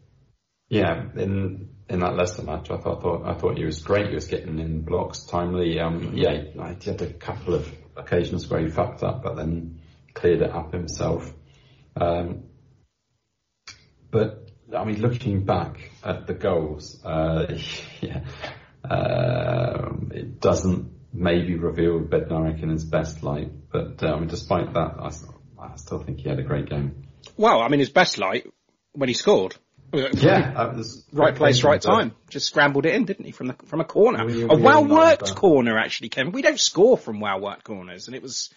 [0.68, 4.08] yeah, in in that Leicester match, I thought, thought I thought he was great.
[4.08, 5.78] He was getting in blocks timely.
[5.78, 6.42] Um, yeah,
[6.80, 9.80] he had a couple of occasions where he fucked up, but then
[10.14, 11.32] cleared it up himself.
[11.96, 12.44] Um,
[14.10, 17.58] but I mean, looking back at the goals, uh,
[18.00, 18.20] yeah,
[18.88, 23.50] uh, it doesn't maybe reveal Bednarek in his best light.
[23.70, 25.10] But uh, I mean, despite that, I,
[25.60, 27.04] I still think he had a great game.
[27.36, 28.46] Well, I mean, his best light
[28.92, 29.56] when he scored.
[29.92, 32.14] Yeah, uh, right place, right time.
[32.30, 35.78] Just scrambled it in, didn't he, from the from a corner, a well worked corner
[35.78, 36.32] actually, Kevin.
[36.32, 38.50] We don't score from well worked corners, and it was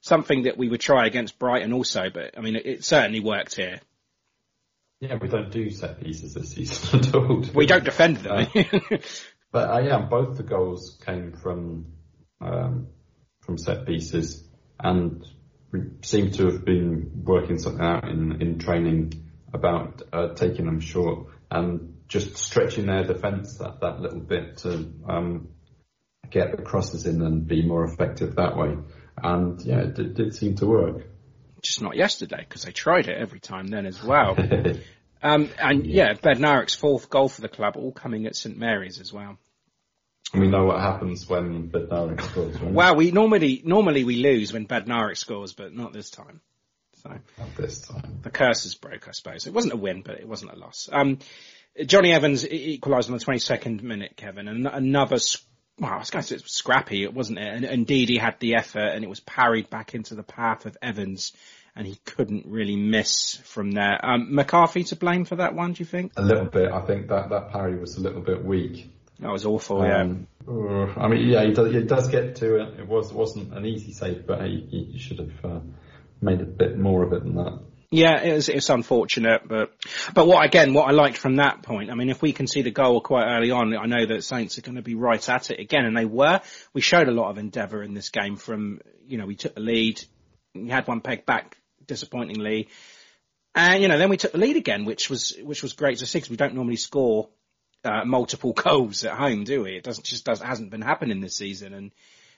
[0.00, 2.04] something that we would try against Brighton also.
[2.12, 3.80] But I mean, it, it certainly worked here.
[5.00, 7.44] Yeah, we don't do set pieces this season at all.
[7.54, 8.46] We don't defend them.
[9.52, 11.92] but uh, yeah, both the goals came from
[12.40, 12.88] um,
[13.40, 14.42] from set pieces,
[14.80, 15.22] and
[15.70, 20.80] we seem to have been working something out in in training about uh, taking them
[20.80, 25.48] short and just stretching their defence that, that little bit to um,
[26.30, 28.76] get the crosses in and be more effective that way.
[29.22, 31.06] And yeah, it did, did seem to work.
[31.62, 34.36] Just not yesterday because they tried it every time then as well.
[35.22, 39.12] um, and yeah, Bednarek's fourth goal for the club, all coming at St Mary's as
[39.12, 39.38] well.
[40.34, 42.60] We know what happens when Bednarek scores.
[42.60, 42.72] Right?
[42.72, 46.42] Well, we normally normally we lose when Bednarek scores, but not this time.
[47.02, 48.20] So not this time.
[48.22, 49.46] The curse is broke, I suppose.
[49.46, 50.88] It wasn't a win, but it wasn't a loss.
[50.90, 51.18] Um,
[51.84, 55.18] Jonny Evans equalised on the 22nd minute, Kevin, and another.
[55.78, 57.46] Well, I was going to say it was scrappy, it wasn't it?
[57.46, 60.76] And indeed, he had the effort, and it was parried back into the path of
[60.82, 61.32] Evans,
[61.76, 64.04] and he couldn't really miss from there.
[64.04, 66.12] Um, McCarthy to blame for that one, do you think?
[66.16, 66.72] A little bit.
[66.72, 68.90] I think that that parry was a little bit weak.
[69.20, 69.82] That was awful.
[69.82, 70.52] Um, yeah.
[70.52, 72.80] Uh, I mean, yeah, he does, he does get to it.
[72.80, 75.44] It was wasn't an easy save, but he, he should have.
[75.44, 75.60] Uh,
[76.20, 77.58] made a bit more of it than that.
[77.90, 79.72] Yeah, it's it's unfortunate, but
[80.12, 82.60] but what again, what I liked from that point, I mean, if we can see
[82.60, 85.50] the goal quite early on, I know that Saints are going to be right at
[85.50, 86.42] it again, and they were.
[86.74, 88.36] We showed a lot of endeavour in this game.
[88.36, 90.02] From you know, we took the lead,
[90.54, 92.68] we had one peg back disappointingly,
[93.54, 96.06] and you know, then we took the lead again, which was which was great to
[96.06, 97.30] see because we don't normally score
[97.84, 99.76] uh, multiple goals at home, do we?
[99.76, 101.90] It doesn't just does hasn't been happening this season, and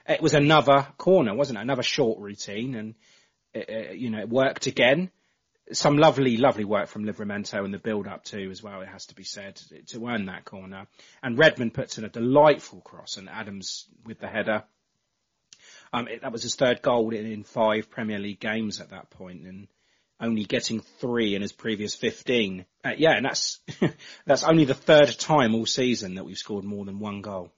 [0.08, 1.62] it was another corner, wasn't it?
[1.62, 2.94] Another short routine, and
[3.54, 5.10] it, you know, it worked again.
[5.72, 8.80] Some lovely, lovely work from Livramento in the build up too, as well.
[8.80, 10.86] It has to be said to earn that corner.
[11.22, 14.64] And Redmond puts in a delightful cross, and Adams with the header.
[15.92, 19.10] Um, it, that was his third goal in, in five Premier League games at that
[19.10, 19.68] point, and
[20.20, 22.64] only getting three in his previous 15.
[22.84, 23.60] Uh, yeah, and that's,
[24.26, 27.50] that's only the third time all season that we've scored more than one goal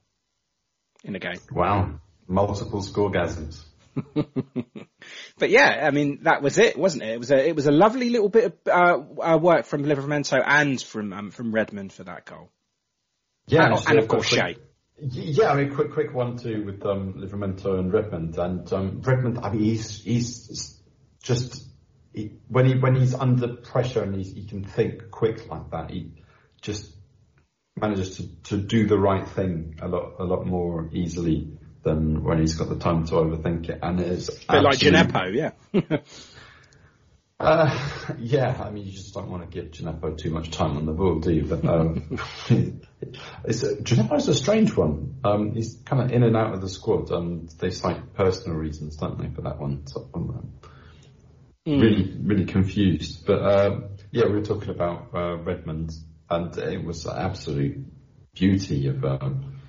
[1.03, 1.39] in a game.
[1.51, 1.99] Wow.
[2.27, 3.63] Multiple scoregasms.
[5.37, 7.09] but yeah, I mean that was it, wasn't it?
[7.09, 10.41] It was a it was a lovely little bit of uh, uh, work from Livramento
[10.45, 12.49] and from um, from Redmond for that goal.
[13.47, 14.57] Yeah, and, and of course Che.
[14.99, 19.39] Yeah, I mean, quick, quick one too with um, Livramento and Redmond, and um, Redmond.
[19.39, 20.79] I mean, he's he's
[21.21, 21.67] just
[22.13, 25.89] he, when he when he's under pressure and he's, he can think quick like that.
[25.89, 26.11] He
[26.61, 26.93] just
[27.75, 32.39] manages to, to do the right thing a lot a lot more easily than when
[32.39, 33.79] he's got the time to overthink it.
[33.81, 35.97] And it's a bit like Djenepo, yeah.
[37.39, 40.85] uh, yeah, I mean, you just don't want to give Djenepo too much time on
[40.85, 41.43] the ball, do you?
[41.43, 42.19] But um,
[43.43, 45.19] it's Djenepo's a strange one.
[45.23, 47.11] Um, he's kind of in and out of the squad.
[47.11, 49.85] and they cite personal reasons, don't they, for that one?
[49.87, 50.53] So I'm um,
[51.67, 51.81] mm.
[51.81, 53.25] really, really confused.
[53.25, 53.79] But uh,
[54.11, 55.91] yeah, we were talking about uh, Redmond,
[56.29, 57.85] and it was absolute
[58.33, 59.03] beauty of.
[59.03, 59.59] Um,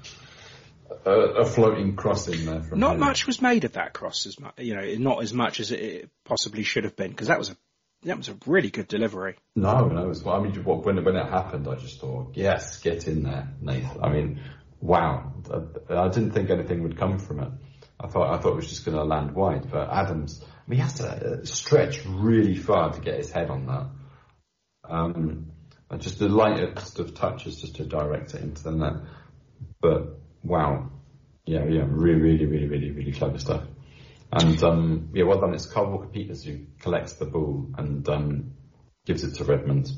[1.04, 2.62] a, a, floating cross in there.
[2.72, 5.70] not much was made of that cross, as much, you know, not as much as
[5.70, 7.56] it possibly should have been, because that was a
[8.04, 9.36] that was a really good delivery.
[9.56, 13.06] No, no, it was, I mean, when when it happened, I just thought, yes, get
[13.08, 14.02] in there, Nathan.
[14.02, 14.40] I mean,
[14.80, 15.32] wow,
[15.90, 17.48] I, I didn't think anything would come from it.
[18.00, 20.78] I thought I thought it was just going to land wide, but Adams, I mean,
[20.78, 23.86] he has to stretch really far to get his head on that.
[24.88, 25.50] Um,
[25.98, 28.94] just the lightest of touches just to direct it into the net.
[29.80, 30.90] But wow,
[31.46, 33.64] yeah, yeah, really, really, really, really, really clever stuff.
[34.32, 35.54] And um, yeah, well done.
[35.54, 38.52] It's Kyle Walker Peters who collects the ball and um,
[39.04, 39.90] gives it to Redmond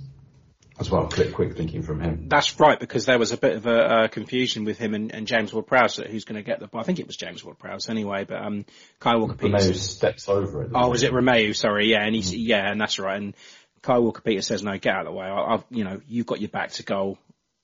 [0.79, 1.09] as well.
[1.09, 2.29] Quick, quick thinking from him.
[2.29, 5.27] That's right, because there was a bit of a uh, confusion with him and, and
[5.27, 6.81] James Ward-Prowse who's going to get the ball.
[6.81, 8.67] I think it was James Ward-Prowse anyway, but um,
[9.01, 10.73] Kyle Walker Peters steps over it.
[10.75, 11.55] Oh, was it Romeu?
[11.57, 12.41] Sorry, yeah, and he's mm-hmm.
[12.41, 13.17] yeah, and that's right.
[13.17, 13.35] And
[13.81, 15.27] Kyle Walker Peters says, "No, get out of the way.
[15.27, 17.19] I, have you know, you've got your back to goal.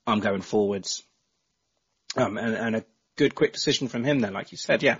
[0.06, 1.02] I'm going forwards."
[2.14, 2.84] Um, and, and a
[3.22, 4.96] good quick decision from him then, like you said, yeah.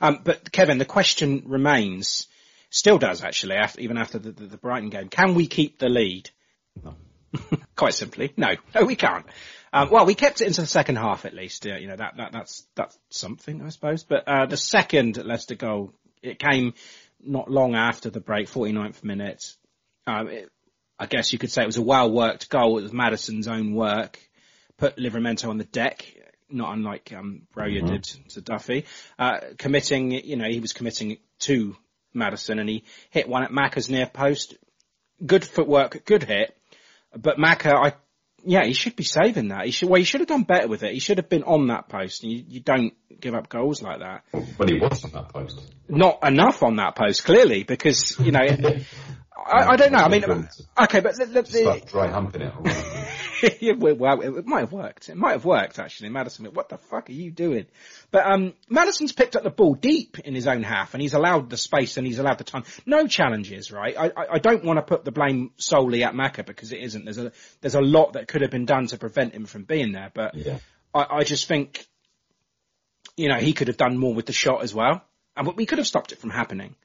[0.00, 2.28] Um, but Kevin, the question remains,
[2.70, 5.08] still does actually, after, even after the, the, the, Brighton game.
[5.08, 6.30] Can we keep the lead?
[6.82, 6.94] No.
[7.76, 9.26] Quite simply, no, no, we can't.
[9.72, 11.66] Um, well, we kept it into the second half at least.
[11.66, 14.04] Uh, you know that, that that's that's something, I suppose.
[14.04, 16.74] But uh, the second Leicester goal, it came
[17.20, 19.42] not long after the break, 49th minute.
[20.06, 20.48] Um, it,
[20.96, 22.78] I guess you could say it was a well worked goal.
[22.78, 24.20] It was Maddison's own work.
[24.76, 26.06] Put Livramento on the deck
[26.54, 27.86] not unlike um, Broja mm-hmm.
[27.86, 28.86] did to Duffy,
[29.18, 31.76] uh, committing, you know, he was committing to
[32.14, 34.54] Maddison and he hit one at Macca's near post.
[35.24, 36.56] Good footwork, good hit.
[37.16, 37.92] But Macca, I,
[38.44, 39.64] yeah, he should be saving that.
[39.64, 40.92] He should, well, he should have done better with it.
[40.92, 42.24] He should have been on that post.
[42.24, 44.24] You, you don't give up goals like that.
[44.58, 45.60] But he was on that post.
[45.88, 48.40] Not enough on that post, clearly, because, you know,
[49.46, 49.98] I, I, don't know.
[49.98, 52.52] I mean, okay, but the, the, the dry humping it.
[53.62, 55.08] well, it might have worked.
[55.08, 56.10] It might have worked actually.
[56.10, 57.66] Maddison, what the fuck are you doing?
[58.10, 61.50] But um, Maddison's picked up the ball deep in his own half, and he's allowed
[61.50, 62.64] the space and he's allowed the time.
[62.86, 63.96] No challenges, right?
[63.98, 67.04] I, I, I don't want to put the blame solely at Macca because it isn't.
[67.04, 69.92] There's a there's a lot that could have been done to prevent him from being
[69.92, 70.10] there.
[70.12, 70.58] But yeah.
[70.92, 71.86] I, I just think,
[73.16, 75.02] you know, he could have done more with the shot as well,
[75.36, 76.76] and we could have stopped it from happening.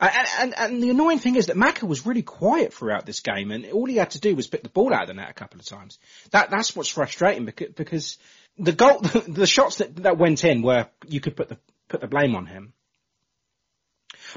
[0.00, 3.50] And, and, and, the annoying thing is that Macca was really quiet throughout this game,
[3.50, 5.34] and all he had to do was pick the ball out of the net a
[5.34, 5.98] couple of times.
[6.30, 8.18] That that's what's frustrating because, because
[8.58, 11.58] the goal, the, the shots that, that went in were you could put the
[11.88, 12.74] put the blame on him.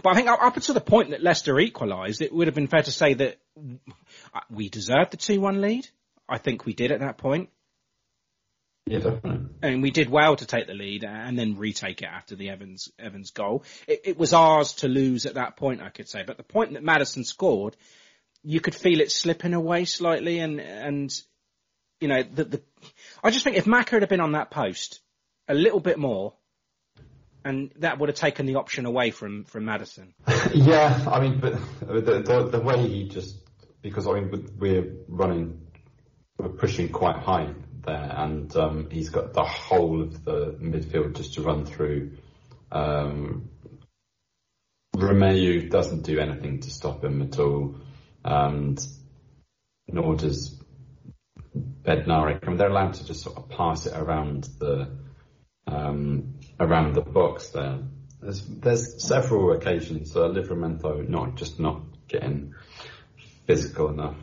[0.02, 2.82] But I think up until the point that Leicester equalised, it would have been fair
[2.82, 3.38] to say that
[4.50, 5.88] we deserved the two-one lead.
[6.30, 7.50] I think we did at that point.
[8.88, 9.48] Yeah, definitely.
[9.62, 12.92] And we did well to take the lead and then retake it after the Evans
[12.98, 13.64] Evans goal.
[13.88, 16.24] It, it, was ours to lose at that point, I could say.
[16.26, 17.78] But the point that Maddison scored,
[18.44, 21.14] you could feel it slipping away slightly, and and
[22.00, 22.62] you know the, the
[23.24, 25.00] I just think if Macca had been on that post
[25.48, 26.34] a little bit more,
[27.46, 30.16] and that would have taken the option away from from Maddison.
[30.54, 33.38] yeah, I mean, but the, the, the way he just
[33.84, 35.62] because I mean we're running,
[36.40, 41.36] we're pushing quite high there, and um, he's got the whole of the midfield just
[41.36, 42.18] to run through.
[42.72, 43.50] Um,
[45.70, 47.76] doesn't do anything to stop him at all,
[48.24, 48.80] and
[49.88, 50.62] nor does
[51.56, 52.40] Bednarek.
[52.44, 54.90] I mean, they're allowed to just sort of pass it around the
[55.68, 57.80] um, around the box there.
[58.22, 62.54] There's there's several occasions uh, Livramento not just not getting
[63.48, 64.18] physical enough.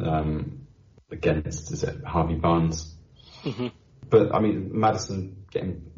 [0.00, 0.63] Um,
[1.10, 2.94] against is it Harvey Barnes?
[3.42, 3.68] Mm-hmm.
[4.08, 5.90] But I mean, Maddison getting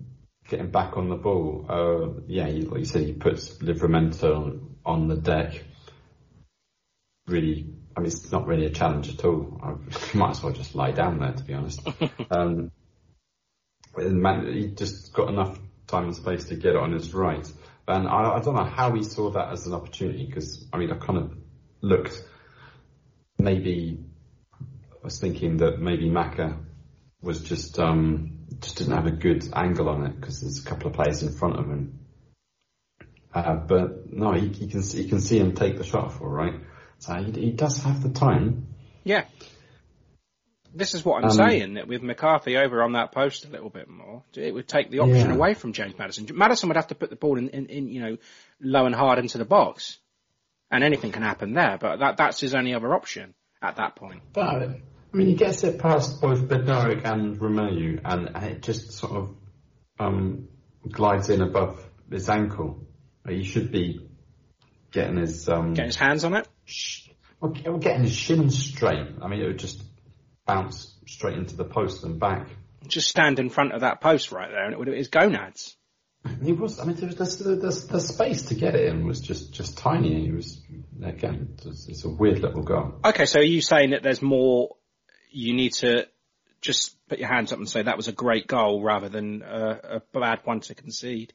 [0.49, 1.67] getting back on the ball.
[1.69, 5.65] Uh, yeah, he, like you said, he puts Livramento on the deck.
[7.27, 9.61] Really, I mean, it's not really a challenge at all.
[9.63, 11.81] I might as well just lie down there, to be honest.
[12.31, 12.71] um,
[13.97, 17.51] man, he just got enough time and space to get it on his right.
[17.89, 20.91] And I, I don't know how he saw that as an opportunity because, I mean,
[20.91, 21.37] I kind of
[21.81, 22.23] looked
[23.39, 24.05] maybe
[25.07, 26.59] was thinking that maybe Macca
[27.23, 30.89] was just um, just didn't have a good angle on it because there's a couple
[30.89, 32.01] of players in front of him.
[33.33, 36.29] Uh, but no, he, he, can see, he can see him take the shot for
[36.29, 36.55] right.
[36.99, 38.67] So he, he does have the time.
[39.05, 39.27] Yeah.
[40.75, 43.71] This is what I'm um, saying that with McCarthy over on that post a little
[43.71, 45.35] bit more, it would take the option yeah.
[45.35, 46.27] away from James Maddison.
[46.35, 48.17] Maddison would have to put the ball in, in, in, you know,
[48.61, 49.99] low and hard into the box,
[50.69, 51.79] and anything can happen there.
[51.81, 54.23] But that that's his only other option at that point.
[54.33, 54.81] But
[55.13, 59.37] I mean, he gets it past both Bednarek and Romeu, and it just sort of
[59.99, 60.49] um,
[60.89, 62.87] glides in above his ankle.
[63.29, 64.09] He should be
[64.93, 66.49] getting his um, getting his hands on it.
[66.65, 67.09] Sh-
[67.41, 69.09] well, getting his shin straight.
[69.21, 69.83] I mean, it would just
[70.47, 72.49] bounce straight into the post and back.
[72.87, 75.77] Just stand in front of that post right there, and it would have his gonads.
[76.43, 76.81] He was.
[76.81, 79.79] I mean, there was the, the, the, space to get it in was just just
[79.79, 80.27] tiny.
[80.27, 80.61] He was
[81.03, 81.57] again.
[81.65, 83.01] It's, it's a weird little goal.
[83.05, 84.77] Okay, so are you saying that there's more
[85.31, 86.07] you need to
[86.61, 89.81] just put your hands up and say that was a great goal rather than a,
[89.97, 91.33] a bad one to concede?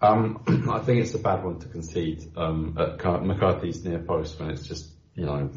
[0.00, 4.50] Um, I think it's a bad one to concede um, at McCarthy's near post when
[4.50, 5.50] it's just, you know,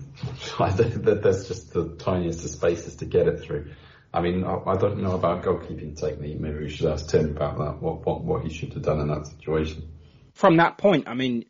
[0.59, 3.71] there's just the tiniest of spaces to get it through.
[4.13, 6.39] I mean, I, I don't know about goalkeeping technique.
[6.39, 7.81] Maybe we should ask Tim about that.
[7.81, 9.89] What what what he should have done in that situation.
[10.33, 11.45] From that point, I mean,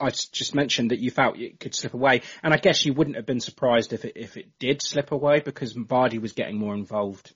[0.00, 3.16] I just mentioned that you felt it could slip away, and I guess you wouldn't
[3.16, 6.74] have been surprised if it if it did slip away because Vardy was getting more
[6.74, 7.34] involved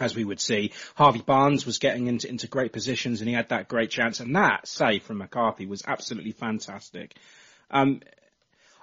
[0.00, 0.72] as we would see.
[0.94, 4.20] Harvey Barnes was getting into, into great positions and he had that great chance.
[4.20, 7.14] And that save from McCarthy was absolutely fantastic.
[7.70, 8.00] Um,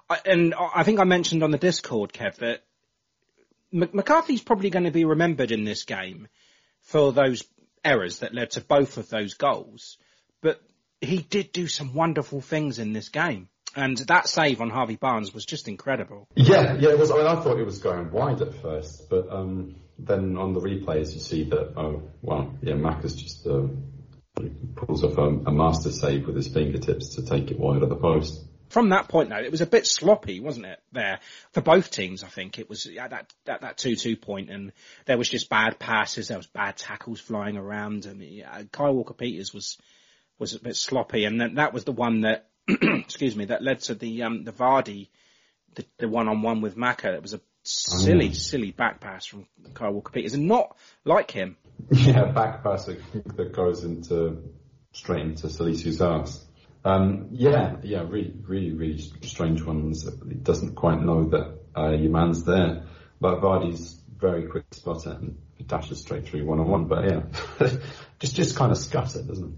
[0.09, 2.63] I, and I think I mentioned on the Discord, Kev, that
[3.73, 6.27] M- McCarthy's probably going to be remembered in this game
[6.81, 7.43] for those
[7.83, 9.97] errors that led to both of those goals.
[10.41, 10.61] But
[11.05, 13.49] he did do some wonderful things in this game.
[13.75, 16.29] And that save on Harvey Barnes was just incredible.
[16.35, 17.11] Yeah, yeah, it was.
[17.11, 20.59] I mean, I thought it was going wide at first, but um, then on the
[20.59, 23.67] replays you see that oh well yeah Macca's just uh,
[24.75, 27.95] pulls off a, a, master save with his fingertips to take it wide of the
[27.95, 28.43] post.
[28.67, 30.79] From that point though, it was a bit sloppy, wasn't it?
[30.91, 31.19] There
[31.53, 34.73] for both teams, I think it was at that at that two two point, and
[35.05, 39.53] there was just bad passes, there was bad tackles flying around, and Kyle Walker Peters
[39.53, 39.77] was
[40.39, 43.81] was a bit sloppy, and then that was the one that excuse me that led
[43.81, 45.09] to the um the Vardy
[45.97, 47.13] the one on one with Macca.
[47.13, 48.35] It was a silly, mm.
[48.35, 51.57] silly back pass from Kyle Walker Peters, and not like him.
[51.91, 54.43] Yeah, back pass that goes into
[54.93, 56.43] straight into Salisu's ass.
[56.85, 60.07] Um, yeah, yeah, really, really, really strange ones.
[60.27, 62.85] He doesn't quite know that uh, your man's there,
[63.19, 66.85] but Vardy's very quick to spot it and dashes straight through one on one.
[66.85, 67.67] But yeah,
[68.19, 69.57] just just kind of scuts it, doesn't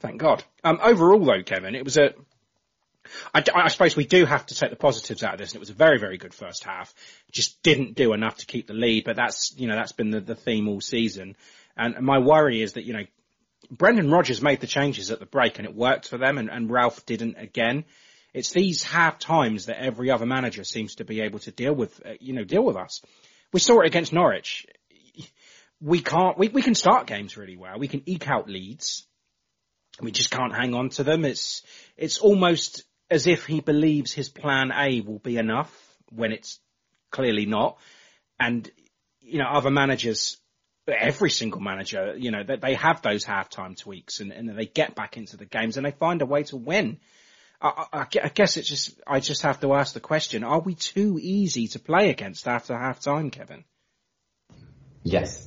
[0.00, 0.42] thank God.
[0.64, 2.14] Um, overall though, Kevin, it was a
[3.34, 5.60] I, I, suppose we do have to take the positives out of this, and it
[5.60, 6.94] was a very, very good first half.
[7.32, 10.20] Just didn't do enough to keep the lead, but that's you know that's been the,
[10.20, 11.36] the theme all season.
[11.76, 13.04] And my worry is that you know
[13.70, 16.70] Brendan Rodgers made the changes at the break, and it worked for them, and, and
[16.70, 17.84] Ralph didn't again.
[18.32, 22.00] It's these half times that every other manager seems to be able to deal with,
[22.06, 23.02] uh, you know, deal with us.
[23.52, 24.66] We saw it against Norwich.
[25.80, 27.78] We can't, we, we can start games really well.
[27.78, 29.06] We can eke out leads.
[30.00, 31.24] We just can't hang on to them.
[31.24, 31.62] It's,
[31.96, 35.74] it's almost as if he believes his plan A will be enough
[36.10, 36.58] when it's
[37.10, 37.78] clearly not.
[38.38, 38.70] And,
[39.20, 40.38] you know, other managers,
[40.86, 45.16] every single manager, you know, they have those halftime tweaks and, and they get back
[45.16, 46.98] into the games and they find a way to win.
[47.60, 50.74] I, I, I, guess it's just, I just have to ask the question, are we
[50.74, 53.64] too easy to play against after half time, Kevin?
[55.02, 55.46] Yes.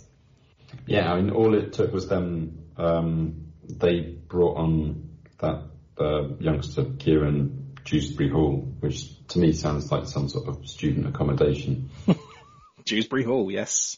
[0.85, 5.09] Yeah, I mean, all it took was them, um, they brought on
[5.39, 5.63] that
[5.97, 11.89] uh, youngster Kieran Dewsbury Hall, which to me sounds like some sort of student accommodation.
[12.85, 13.97] Dewsbury Hall, yes.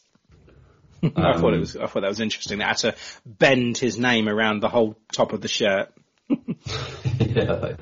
[1.02, 1.76] Um, I thought it was.
[1.76, 2.58] I thought that was interesting.
[2.58, 2.94] They had to
[3.24, 5.92] bend his name around the whole top of the shirt.
[6.28, 7.78] yeah, like,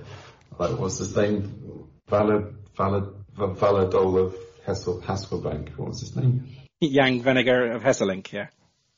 [0.58, 1.88] like what's his name?
[2.08, 3.04] Valid, valid,
[3.36, 5.76] Valadol of Hasselbank.
[5.76, 6.48] What was his name?
[6.82, 8.30] Jan Vennegoor of Hesselink.
[8.32, 8.48] Yeah.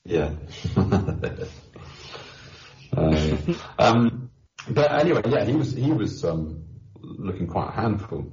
[0.05, 0.30] Yeah.
[2.97, 3.36] Uh,
[3.78, 4.30] um,
[4.68, 6.64] but anyway, yeah, he was he was um,
[7.01, 8.32] looking quite a handful.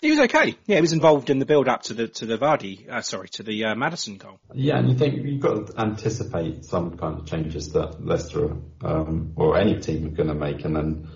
[0.00, 0.56] He was okay.
[0.66, 3.28] Yeah, he was involved in the build up to the to the Vardy, uh, sorry,
[3.30, 4.40] to the uh, Maddison goal.
[4.52, 9.32] Yeah, and you think you've got to anticipate some kind of changes that Leicester um,
[9.36, 11.08] or any team are going to make, and then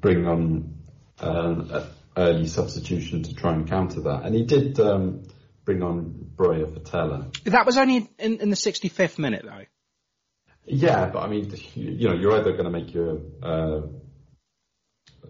[0.00, 0.74] bring on
[1.18, 1.86] uh,
[2.16, 4.24] early substitution to try and counter that.
[4.24, 5.22] And he did um,
[5.64, 7.34] bring on Broja Votela.
[7.44, 9.64] That was only in, in the 65th minute, though.
[10.66, 13.82] Yeah, but I mean, you know, you're either going to make your uh,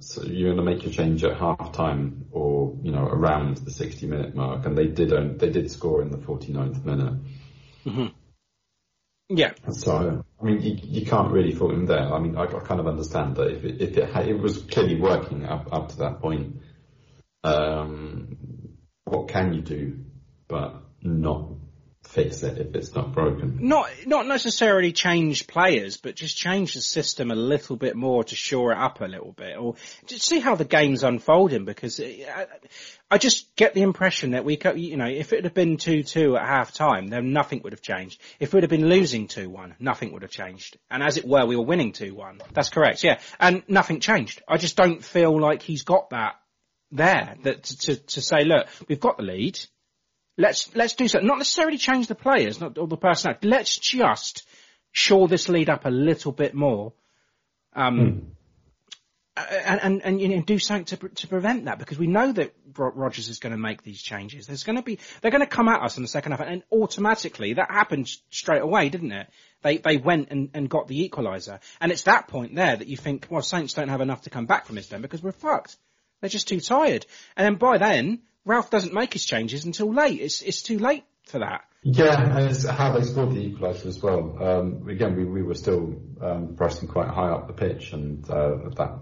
[0.01, 3.70] so you're going to make your change at half time or you know around the
[3.70, 7.14] 60 minute mark, and they did um, they did score in the 49th minute.
[7.85, 8.07] Mm-hmm.
[9.30, 9.53] Yeah.
[9.70, 12.12] So I mean, you, you can't really fault him there.
[12.12, 14.59] I mean, I, I kind of understand that if it, if it, had, it was
[14.59, 16.61] clearly working up up to that point,
[17.43, 18.37] um,
[19.05, 20.05] what can you do?
[20.49, 21.53] But not
[22.14, 23.58] fix it if it's not broken.
[23.60, 28.36] Not not necessarily change players, but just change the system a little bit more to
[28.36, 29.74] shore it up a little bit, or
[30.06, 31.64] just see how the game's unfolding.
[31.64, 32.46] Because I,
[33.10, 36.36] I just get the impression that we, you know, if it had been two two
[36.36, 38.20] at half time, then nothing would have changed.
[38.38, 40.78] If we'd have been losing two one, nothing would have changed.
[40.90, 42.40] And as it were, we were winning two one.
[42.52, 44.40] That's correct, yeah, and nothing changed.
[44.48, 46.36] I just don't feel like he's got that
[46.92, 49.58] there that to to say, look, we've got the lead
[50.37, 51.26] Let's let's do something.
[51.26, 53.49] Not necessarily change the players, not all the personality.
[53.49, 54.47] Let's just
[54.91, 56.93] shore this lead up a little bit more.
[57.74, 58.35] Um,
[59.37, 62.55] and, and, and you know do something to to prevent that because we know that
[62.76, 64.47] Rodgers is going to make these changes.
[64.47, 66.62] There's going to be they're going to come at us in the second half, and
[66.70, 69.28] automatically that happened straight away, didn't it?
[69.62, 72.97] They they went and, and got the equaliser, and it's that point there that you
[72.97, 75.76] think, well, Saints don't have enough to come back from this then because we're fucked.
[76.20, 77.05] They're just too tired,
[77.37, 80.20] and then by then Ralph doesn't make his changes until late.
[80.20, 81.64] It's it's too late for that.
[81.82, 84.42] Yeah, and it's how they scored the equaliser as well.
[84.42, 88.70] Um, again, we, we were still um, pressing quite high up the pitch, and uh,
[88.76, 89.01] that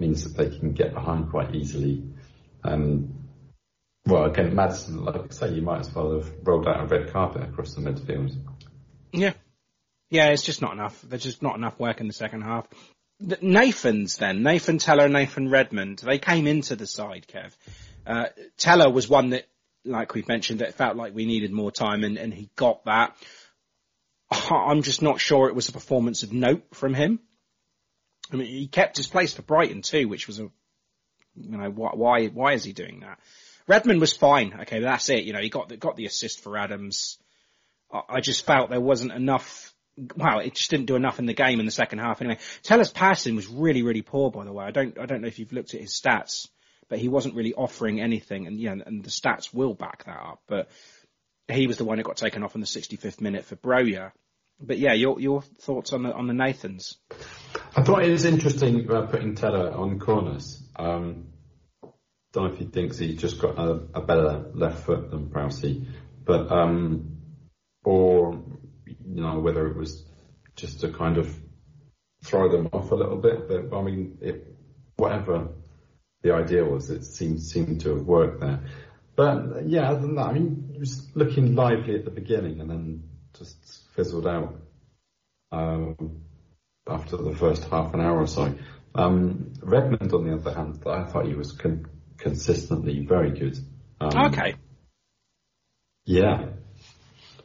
[0.00, 2.04] means that they can get behind quite easily.
[2.64, 3.28] And
[4.06, 7.12] well, again, Maddison, like I say, you might as well have rolled out a red
[7.12, 8.34] carpet across the midfield.
[9.12, 9.34] Yeah,
[10.10, 11.00] yeah, it's just not enough.
[11.02, 12.66] There's just not enough work in the second half.
[13.18, 17.52] Nathan's then, Nathan Tella, Nathan Redmond, they came into the side, Kev.
[18.06, 18.26] Uh,
[18.56, 19.46] Tella was one that
[19.86, 23.16] like we've mentioned, that felt like we needed more time and, and he got that.
[24.50, 27.20] I'm just not sure it was a performance of note from him.
[28.32, 30.50] I mean, he kept his place for Brighton too, which was a,
[31.36, 33.20] you know, why, why is he doing that?
[33.68, 34.58] Redmond was fine.
[34.62, 35.24] Okay, that's it.
[35.24, 37.18] You know, he got the, got the assist for Adams.
[38.08, 39.72] I just felt there wasn't enough.
[40.16, 42.20] Well, it just didn't do enough in the game in the second half.
[42.20, 44.64] Anyway, Tella's passing was really, really poor, by the way.
[44.64, 46.48] I don't, I don't know if you've looked at his stats
[46.88, 48.46] but he wasn't really offering anything.
[48.46, 50.42] And, know, and the stats will back that up.
[50.46, 50.68] But
[51.48, 54.12] he was the one that got taken off in the 65th minute for Broja.
[54.58, 56.96] But yeah, your your thoughts on the on the Nathans?
[57.76, 60.62] I thought it was interesting about putting Tella on corners.
[60.76, 61.26] Um,
[62.32, 65.86] don't know if he thinks he just got a, a better left foot than Prowsey,
[66.24, 67.18] but um,
[67.84, 68.42] or
[68.86, 70.04] you know whether it was
[70.54, 71.34] just to kind of
[72.24, 73.48] throw them off a little bit.
[73.48, 74.56] But I mean, it,
[74.96, 75.48] whatever
[76.22, 76.90] the idea was.
[76.90, 78.60] It seemed seemed to have worked there.
[79.14, 82.70] But yeah, other than that, I mean, it was looking lively at the beginning and
[82.70, 83.02] then
[83.38, 84.60] just fizzled out
[85.52, 86.22] um,
[86.86, 88.54] after the first half an hour or so.
[88.94, 91.86] Um, Redmond, on the other hand, I thought he was con-
[92.18, 93.58] consistently very good.
[94.00, 94.54] Um, okay.
[96.04, 96.46] Yeah.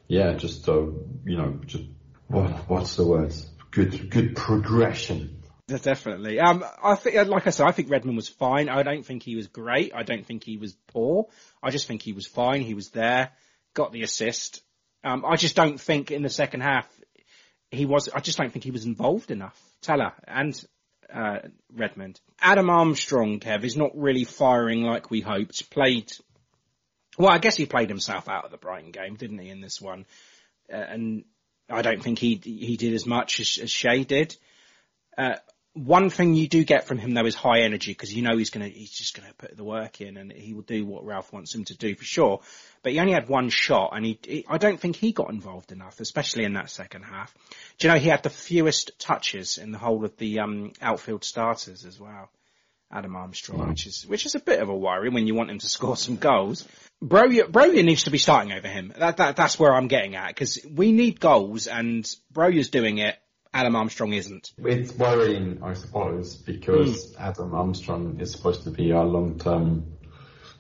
[0.08, 0.82] Yeah, just uh,
[1.26, 1.86] you know, just
[2.28, 3.34] what, what's the word?
[3.72, 5.41] Good, good progression
[5.80, 6.40] Definitely.
[6.40, 8.70] Um, I think, uh, like I said, I think Redmond was fine.
[8.70, 9.94] I don't think he was great.
[9.96, 11.28] I don't think he was poor.
[11.62, 12.62] I just think he was fine.
[12.62, 13.32] He was there,
[13.74, 14.62] got the assist.
[15.04, 16.88] Um, I just don't think in the second half
[17.72, 18.10] he was.
[18.10, 19.60] I just don't think he was involved enough.
[19.82, 20.54] Tella and
[21.14, 21.40] uh,
[21.74, 22.20] Redmond.
[22.40, 25.70] Adam Armstrong, Kev, is not really firing like we hoped.
[25.72, 26.12] Played.
[27.18, 29.50] Well, I guess he played himself out of the Brighton game, didn't he?
[29.50, 30.06] In this one,
[30.72, 31.24] uh, and
[31.70, 34.36] I don't think he he did as much as, as Che did.
[35.18, 35.36] Uh,
[35.74, 38.50] one thing you do get from him though is high energy because you know he's
[38.50, 41.56] gonna he's just gonna put the work in and he will do what Ralph wants
[41.56, 42.42] him to do for sure.
[42.84, 45.72] But he only had one shot and he, he I don't think he got involved
[45.72, 47.34] enough, especially in that second half.
[47.78, 51.24] Do you know he had the fewest touches in the whole of the um, outfield
[51.24, 52.30] starters as well.
[52.94, 55.60] Adam Armstrong, which is which is a bit of a worry when you want him
[55.60, 56.68] to score some goals.
[57.02, 58.94] Broja, Broja needs to be starting over him.
[58.98, 62.04] That, that that's where I'm getting at because we need goals and
[62.34, 63.18] Broja's doing it
[63.54, 64.54] Adam Armstrong isn't.
[64.58, 67.20] It's worrying, I suppose, because mm.
[67.20, 69.98] Adam Armstrong is supposed to be our long-term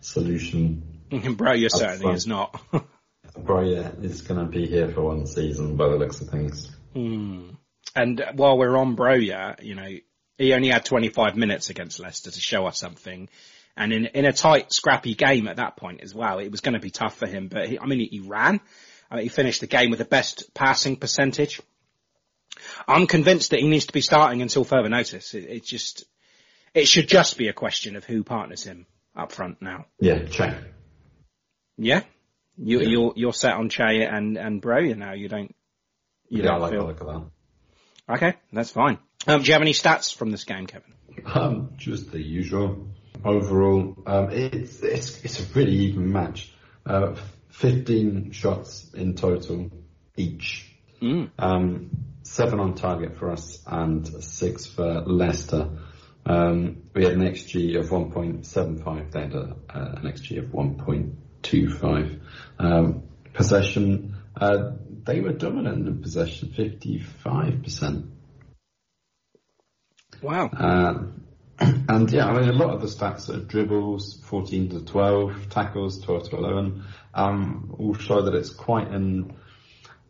[0.01, 0.83] solution.
[1.11, 2.17] Broja certainly front.
[2.17, 2.61] is not.
[3.39, 6.69] Broja is going to be here for one season by the looks of things.
[6.93, 7.55] Mm.
[7.95, 9.89] And while we're on Broja, you know,
[10.37, 13.29] he only had 25 minutes against Leicester to show us something.
[13.77, 16.73] And in, in a tight, scrappy game at that point as well, it was going
[16.73, 17.47] to be tough for him.
[17.47, 18.59] But he, I mean, he, he ran.
[19.09, 21.61] I mean, he finished the game with the best passing percentage
[22.88, 25.34] I'm convinced that he needs to be starting until further notice.
[25.34, 26.05] It, it just,
[26.74, 28.86] it should just be a question of who partners him
[29.16, 29.86] up front now.
[29.99, 30.57] Yeah, Che.
[31.78, 32.03] Yeah?
[32.57, 32.88] You, yeah.
[32.88, 35.14] You're, you're set on Che and, and Broja now.
[35.14, 35.55] You don't,
[36.30, 36.86] you yeah, don't I like feel...
[36.86, 37.24] look at that.
[38.09, 38.99] Okay, that's fine.
[39.28, 40.93] Um, do you have any stats from this game, Kevin?
[41.26, 42.88] Um, just the usual.
[43.24, 46.51] Overall, um, it's, it's, it's a really even match.
[46.86, 47.16] Uh,
[47.49, 49.70] 15 shots in total
[50.18, 50.68] each.
[51.01, 51.30] Mm.
[51.38, 51.91] Um,
[52.32, 55.69] seven on target for us and six for Leicester.
[56.25, 59.11] Um, we had an XG of 1.75.
[59.11, 62.19] They had a, uh, an XG of 1.25.
[62.57, 63.03] Um,
[63.34, 64.71] possession, uh,
[65.03, 68.09] they were dominant in possession, 55%.
[70.21, 70.45] Wow.
[70.47, 71.03] Uh,
[71.59, 76.01] and yeah, I mean, a lot of the stats are dribbles, 14 to 12, tackles,
[76.01, 79.36] 12 to 11, um, all show that it's quite an,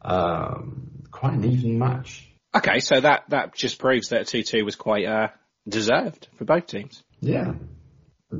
[0.01, 2.27] um, quite an even match.
[2.55, 5.29] Okay, so that, that just proves that 2-2 was quite, uh,
[5.67, 7.03] deserved for both teams.
[7.19, 7.53] Yeah.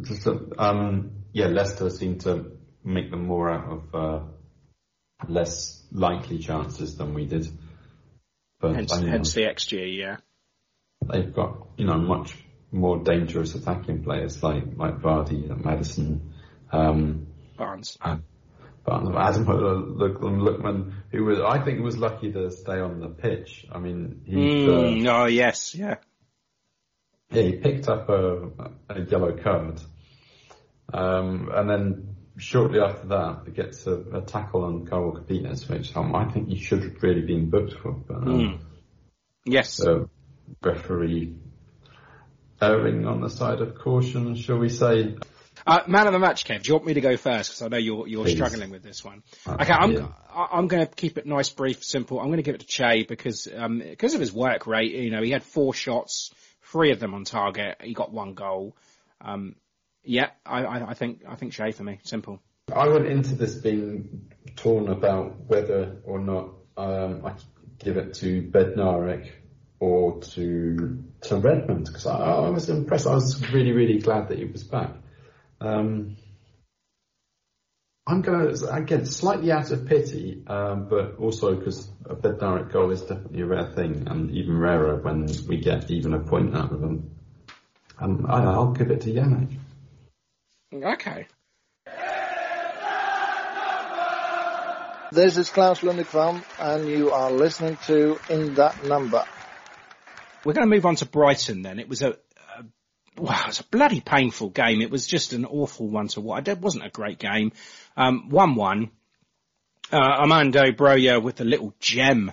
[0.02, 2.52] Just, um, yeah, Leicester seemed to
[2.84, 4.24] make them more out of, uh,
[5.28, 7.48] less likely chances than we did.
[8.60, 10.18] But hence, hence the XG, yeah.
[11.12, 12.36] They've got, you know, much
[12.72, 16.34] more dangerous attacking players like like Vardy and Maddison.
[16.72, 17.98] Um, Barnes.
[18.86, 23.66] Barnes, Adam Lookman, who was I think was lucky to stay on the pitch.
[23.72, 25.96] I mean, he mm, uh, oh yes, yeah,
[27.32, 28.50] yeah, he picked up a,
[28.90, 29.82] a yellow card,
[30.94, 35.96] um, and then shortly after that, he gets a, a tackle on Carl Capitas, which
[35.96, 37.92] um, I think he should have really been booked for.
[37.92, 38.60] But, um, mm.
[39.46, 39.74] Yes.
[39.74, 40.10] So
[40.62, 41.36] referee
[42.62, 45.16] erring on the side of caution, shall we say?
[45.66, 46.64] Uh, man of the match, Kev.
[46.64, 47.52] Do you want me to go first?
[47.52, 48.36] Because I know you're you're Please.
[48.36, 49.24] struggling with this one.
[49.46, 50.08] Uh, Okay, I'm yeah.
[50.34, 52.20] I'm going to keep it nice, brief, simple.
[52.20, 54.92] I'm going to give it to Che because um because of his work rate.
[54.94, 56.34] You know, he had four shots,
[56.64, 57.78] three of them on target.
[57.82, 58.76] He got one goal.
[59.20, 59.56] Um,
[60.04, 62.00] yeah, I, I, I think I think Che for me.
[62.04, 62.42] Simple.
[62.74, 67.34] I went into this being torn about whether or not um, I
[67.80, 69.30] give it to Bednarek
[69.80, 73.08] or to to Redmond because I, I was impressed.
[73.08, 74.92] I was really really glad that he was back.
[75.62, 76.18] Um,
[78.08, 82.90] I'm going to again slightly out of pity, um, but also because a direct goal
[82.90, 86.72] is definitely a rare thing, and even rarer when we get even a point out
[86.72, 87.12] of them.
[88.00, 89.56] Um, I, I'll give it to Yannick.
[90.74, 91.28] Okay.
[95.12, 99.26] This is Klaus Lundekvam, and you are listening to In That Number.
[100.44, 101.80] We're going to move on to Brighton then.
[101.80, 102.16] It was a, a
[103.18, 104.82] wow, it was a bloody painful game.
[104.82, 106.48] It was just an awful one to watch.
[106.48, 107.52] It wasn't a great game.
[107.98, 108.92] Um, one one.
[109.92, 112.32] Uh, Armando Broja with a little gem.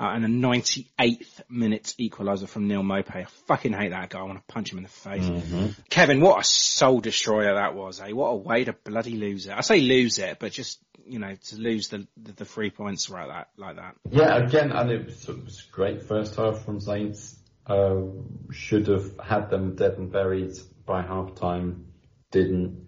[0.00, 3.16] Uh, and a 98th minute equaliser from Neal Maupay.
[3.16, 4.20] I fucking hate that guy.
[4.20, 5.24] I want to punch him in the face.
[5.24, 5.66] Mm-hmm.
[5.90, 8.12] Kevin, what a soul destroyer that was, eh?
[8.12, 9.54] What a way to bloody lose it.
[9.56, 13.10] I say lose it, but just, you know, to lose the, the, the three points
[13.10, 13.96] right that, like that.
[14.08, 17.36] Yeah, again, and it was, it was great first half from Saints.
[17.68, 18.02] Uh,
[18.50, 20.52] should have had them dead and buried
[20.86, 21.86] by half time.
[22.30, 22.86] Didn't.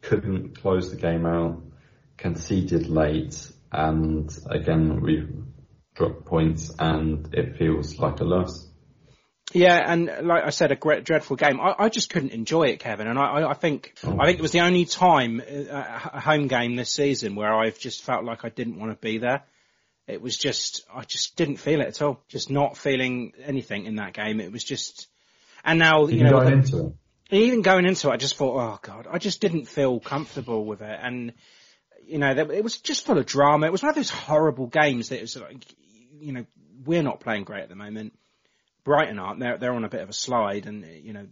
[0.00, 1.62] Couldn't close the game out.
[2.16, 3.36] Conceded late.
[3.70, 5.44] And again, we've
[5.94, 8.66] dropped points and it feels like a loss.
[9.52, 11.60] Yeah, and like I said, a great, dreadful game.
[11.60, 13.06] I, I just couldn't enjoy it, Kevin.
[13.06, 14.18] And I, I, I think Oh.
[14.18, 17.78] I think it was the only time uh, a home game this season where I've
[17.78, 19.44] just felt like I didn't want to be there.
[20.06, 22.22] It was just I just didn't feel it at all.
[22.28, 24.40] Just not feeling anything in that game.
[24.40, 25.08] It was just,
[25.64, 26.92] and now you know going into it.
[27.36, 30.80] even going into it, I just thought, oh god, I just didn't feel comfortable with
[30.80, 31.32] it, and
[32.06, 33.66] you know, it was just full of drama.
[33.66, 35.64] It was one of those horrible games that it was like,
[36.20, 36.46] you know,
[36.84, 38.16] we're not playing great at the moment.
[38.84, 39.40] Brighton aren't.
[39.40, 41.26] They're they're on a bit of a slide, and you know,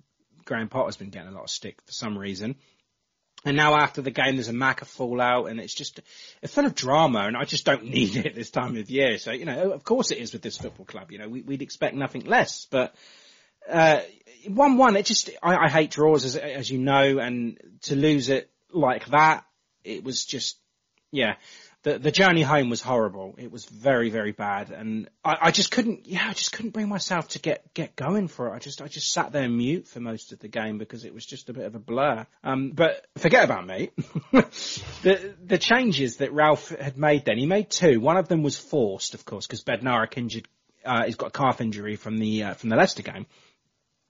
[0.44, 2.56] Graham Potter's been getting a lot of stick for some reason.
[3.44, 6.00] And now after the game, there's a Macca fallout, and it's just
[6.40, 9.18] it's full of drama, and I just don't need it this time of year.
[9.18, 11.12] So you know, of course it is with this football club.
[11.12, 12.94] You know, we, we'd expect nothing less, but
[13.68, 14.00] uh,
[14.48, 18.30] one one, it just I, I hate draws as as you know, and to lose
[18.30, 19.44] it like that,
[19.84, 20.58] it was just
[21.10, 21.34] yeah.
[21.84, 23.34] The the journey home was horrible.
[23.36, 26.88] It was very very bad, and I, I just couldn't yeah I just couldn't bring
[26.88, 28.52] myself to get get going for it.
[28.52, 31.26] I just I just sat there mute for most of the game because it was
[31.26, 32.26] just a bit of a blur.
[32.42, 33.90] Um, but forget about me.
[34.32, 38.00] the the changes that Ralph had made then he made two.
[38.00, 40.48] One of them was forced, of course, because Bednarek injured.
[40.84, 43.26] Uh, he's got a calf injury from the uh, from the Leicester game.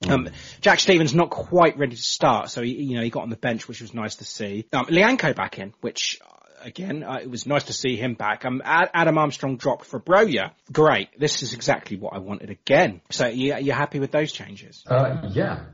[0.09, 0.29] Um,
[0.61, 3.37] Jack Stephens not quite ready to start, so he, you know, he got on the
[3.37, 4.67] bench, which was nice to see.
[4.73, 6.21] Um, Lyanco back in, which
[6.65, 8.45] again, uh, it was nice to see him back.
[8.45, 10.53] Um, Adam Armstrong dropped for Broja.
[10.73, 11.19] Great.
[11.19, 13.03] This is exactly what I wanted again.
[13.11, 14.83] So you, you're happy with those changes?
[14.87, 15.67] Uh, yeah,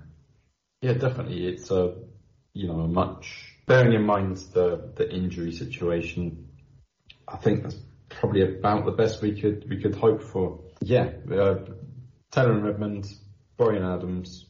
[0.82, 1.46] yeah, definitely.
[1.46, 1.94] It's a
[2.52, 6.48] you know a much bearing in mind the the injury situation.
[7.28, 7.76] I think that's
[8.08, 10.60] probably about the best we could we could hope for.
[10.80, 11.58] Yeah, uh,
[12.30, 13.06] Tella and Redmond,
[13.56, 14.46] Brian Adams,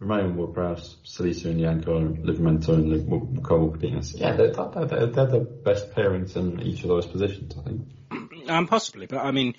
[0.00, 4.14] Romeu and Ward-Prowse, Salisu and Lyanco, Livramento and Cole Capinas.
[4.14, 7.54] Yeah, they're, they're, they're the best pairings in each of those positions.
[7.58, 8.50] I think.
[8.50, 9.54] Um, possibly, but I mean,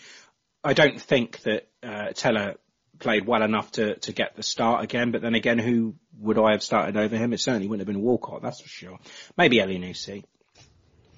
[0.63, 2.55] I don't think that uh, Tella
[2.99, 5.11] played well enough to, to get the start again.
[5.11, 7.33] But then again, who would I have started over him?
[7.33, 8.99] It certainly wouldn't have been Walcott, that's for sure.
[9.38, 10.23] Maybe Elyounoussi.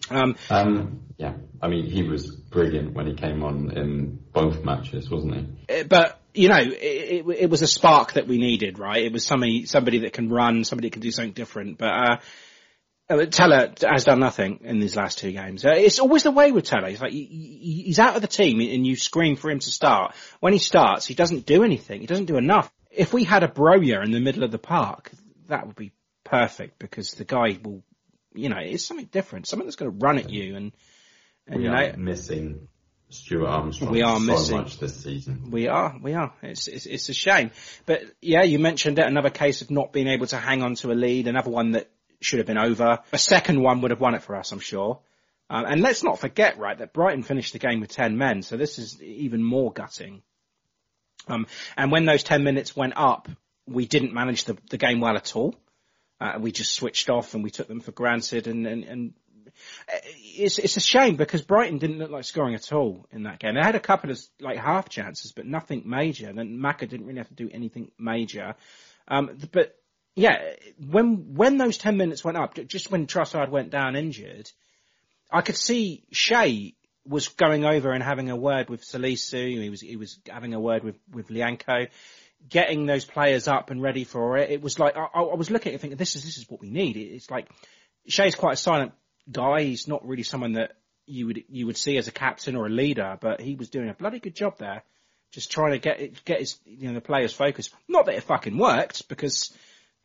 [0.10, 5.10] Um, Um, yeah, I mean he was brilliant when he came on in both matches,
[5.10, 5.82] wasn't he?
[5.82, 9.04] Uh, but you know, it, it, it was a spark that we needed, right?
[9.04, 11.78] It was somebody somebody that can run, somebody that can do something different.
[11.78, 12.18] But uh,
[13.10, 15.66] uh, Tella has done nothing in these last two games.
[15.66, 16.90] Uh, it's always the way with Tella.
[16.90, 19.72] He's like he, he- he's out of the team, and you scream for him to
[19.72, 20.14] start.
[20.40, 22.02] When he starts, he doesn't do anything.
[22.02, 22.72] He doesn't do enough.
[22.92, 25.12] If we had a Broja in the middle of the park,
[25.48, 25.92] that would be
[26.24, 27.84] perfect because the guy will,
[28.34, 29.48] you know, it's something different.
[29.48, 30.72] Someone that's going to run at you and
[31.48, 32.68] and we you know, missing
[33.10, 35.50] Stuart Armstrong We are so missing- much this season.
[35.52, 36.34] We are, we are.
[36.44, 37.52] It's, it's it's a shame,
[37.86, 39.06] but yeah, you mentioned it.
[39.06, 41.28] Another case of not being able to hang on to a lead.
[41.28, 41.90] Another one that
[42.22, 43.00] should have been over.
[43.12, 45.00] A second one would have won it for us, I'm sure.
[45.50, 48.58] Um, and let's not forget, right, that Brighton finished the game with ten men, so
[48.58, 50.22] this is even more gutting.
[51.28, 53.28] Um, and when those ten minutes went up,
[53.68, 55.56] we didn't manage the, the game well at all.
[56.22, 59.14] Uh, we just switched off and we took them for granted and, and, and
[59.88, 63.56] it's it's a shame because Brighton didn't look like scoring at all in that game.
[63.56, 66.30] They had a couple of like half chances, but nothing major.
[66.30, 68.56] And then Macca didn't really have to do anything major.
[69.08, 69.76] Um, but
[70.16, 70.38] yeah,
[70.90, 74.52] when when those ten minutes went up, just when Trossard went down injured,
[75.32, 76.76] I could see Che
[77.08, 79.62] was going over and having a word with Salisu.
[79.62, 81.88] He was he was having a word with with Lyanco,
[82.48, 84.52] getting those players up and ready for it.
[84.52, 86.70] It was like I, I was looking at thinking this is this is what we
[86.70, 86.98] need.
[86.98, 87.50] It's like
[88.08, 88.94] Che's quite a silent
[89.32, 89.64] guy.
[89.64, 90.74] He's not really someone that
[91.06, 93.90] you would you would see as a captain or a leader, but he was doing
[93.90, 94.84] a bloody good job there,
[95.32, 97.74] just trying to get get his you know the players focused.
[97.88, 99.52] Not that it fucking worked because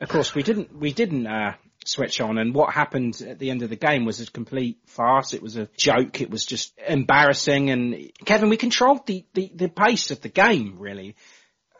[0.00, 1.54] of course we didn't we didn't uh,
[1.84, 5.34] switch on, and what happened at the end of the game was a complete farce.
[5.34, 6.20] It was a joke.
[6.20, 7.70] It was just embarrassing.
[7.70, 11.16] And Kevin, we controlled the the, the pace of the game really.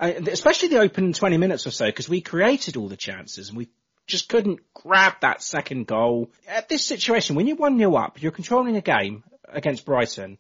[0.01, 3.57] Uh, especially the opening 20 minutes or so, because we created all the chances and
[3.57, 3.69] we
[4.07, 6.31] just couldn't grab that second goal.
[6.49, 10.39] At this situation, when you're 1-0 up, you're controlling a game against Brighton,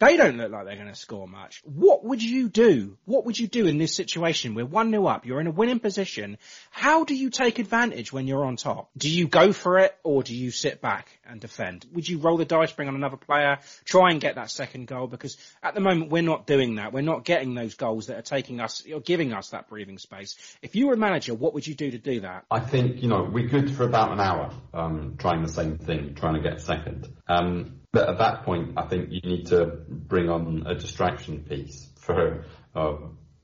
[0.00, 1.62] they don't look like they're going to score much.
[1.64, 2.98] What would you do?
[3.04, 4.54] What would you do in this situation?
[4.54, 6.38] We're 1-0 up, you're in a winning position.
[6.70, 8.90] How do you take advantage when you're on top?
[8.96, 11.86] Do you go for it or do you sit back and defend?
[11.92, 15.06] Would you roll the dice, bring on another player, try and get that second goal?
[15.06, 16.92] Because at the moment we're not doing that.
[16.92, 20.36] We're not getting those goals that are taking us, or giving us that breathing space.
[20.60, 22.44] If you were a manager, what would you do to do that?
[22.50, 26.14] I think, you know, we're good for about an hour, um, trying the same thing,
[26.14, 27.08] trying to get second.
[27.28, 31.88] Um, but at that point, I think you need to bring on a distraction piece
[32.00, 32.96] for, uh,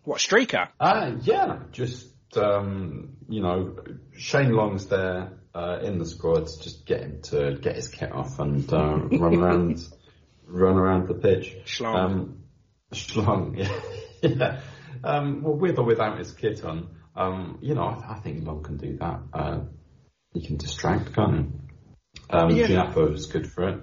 [0.04, 0.68] What, Streaker?
[0.78, 3.76] uh, yeah, just, um, you know,
[4.16, 8.12] Shane Long's there, uh, in the squad, to just get him to get his kit
[8.12, 9.84] off and, uh, run around,
[10.46, 11.56] run around the pitch.
[11.64, 11.94] Schlong.
[11.96, 12.42] Um,
[12.92, 13.80] Schlong, yeah.
[14.22, 14.60] yeah.
[15.02, 18.62] Um, well, with or without his kit on, um, you know, I, I think Long
[18.62, 19.20] can do that.
[19.32, 19.60] Uh,
[20.34, 22.26] he can distract, can't he?
[22.30, 22.66] Um, Yeah.
[22.66, 23.80] Djenepo's good for it.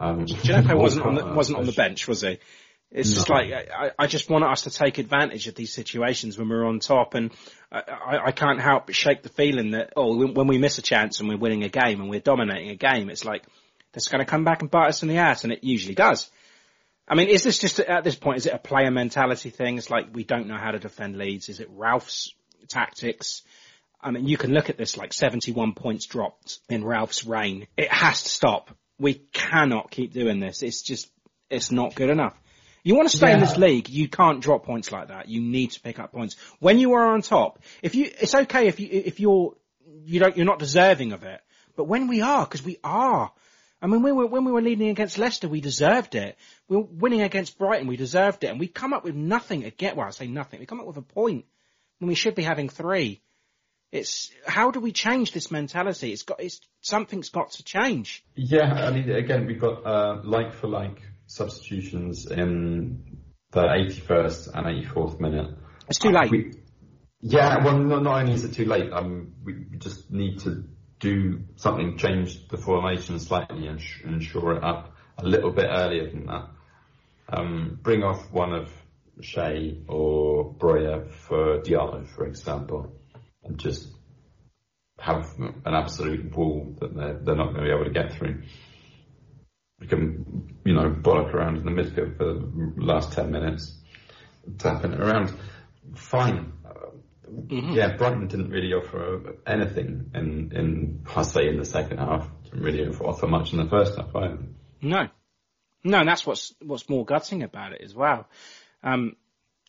[0.00, 2.38] Um, Djenepo wasn't on the, uh, wasn't on the bench, was he?
[2.90, 6.48] It's just like I, I just want us to take advantage of these situations when
[6.48, 7.32] we're on top, and
[7.72, 10.82] I, I, can't help but shake the feeling that oh, when, when we miss a
[10.82, 13.44] chance and we're winning a game and we're dominating a game, it's like
[13.92, 16.30] that's going to come back and bite us in the ass, and it usually does.
[17.08, 18.38] I mean, is this just at this point?
[18.38, 19.76] Is it a player mentality thing?
[19.76, 21.48] It's like we don't know how to defend leads.
[21.48, 22.32] Is it Ralph's
[22.68, 23.42] tactics?
[24.00, 27.66] I mean, you can look at this like 71 points dropped in Ralph's reign.
[27.76, 28.70] It has to stop.
[28.98, 30.62] We cannot keep doing this.
[30.62, 31.10] It's just,
[31.50, 32.34] it's not good enough.
[32.84, 35.28] You want to stay in this league, you can't drop points like that.
[35.28, 36.36] You need to pick up points.
[36.60, 39.56] When you are on top, if you, it's okay if you, if you're,
[40.04, 41.40] you don't, you're not deserving of it.
[41.76, 43.32] But when we are, because we are.
[43.80, 46.36] I mean, we were, when we were leading against Leicester, we deserved it.
[46.68, 48.48] We were winning against Brighton, we deserved it.
[48.48, 49.96] And we come up with nothing again.
[49.96, 50.60] Well, I say nothing.
[50.60, 51.46] We come up with a point
[51.98, 53.22] when we should be having three.
[53.94, 56.12] It's, how do we change this mentality?
[56.12, 58.24] It's got, it's, something's got to change.
[58.34, 63.20] Yeah, I mean, again, we've got uh, like for like substitutions in
[63.52, 65.56] the 81st and 84th minute.
[65.88, 66.28] It's too late.
[66.28, 66.54] We,
[67.20, 70.64] yeah, well, not, not only is it too late, um, we we just need to
[70.98, 75.66] do something, change the formation slightly and, sh- and shore it up a little bit
[75.70, 76.48] earlier than that.
[77.28, 78.72] Um, bring off one of
[79.22, 82.92] Che or Broja for Diallo, for example,
[83.44, 83.88] and just
[84.98, 88.42] have an absolute wall that they're, they're not going to be able to get through.
[89.80, 93.76] We can, you know, bollock around in the midfield for the last 10 minutes,
[94.58, 95.32] tapping it around.
[95.94, 96.52] Fine.
[96.64, 96.90] Uh,
[97.50, 102.28] Yeah, Brighton didn't really offer anything in, in, I say in the second half.
[102.44, 104.38] Didn't really offer much in the first half either.
[104.80, 105.08] No.
[105.82, 108.26] No, and that's what's, what's more gutting about it as well.
[108.82, 109.16] Um,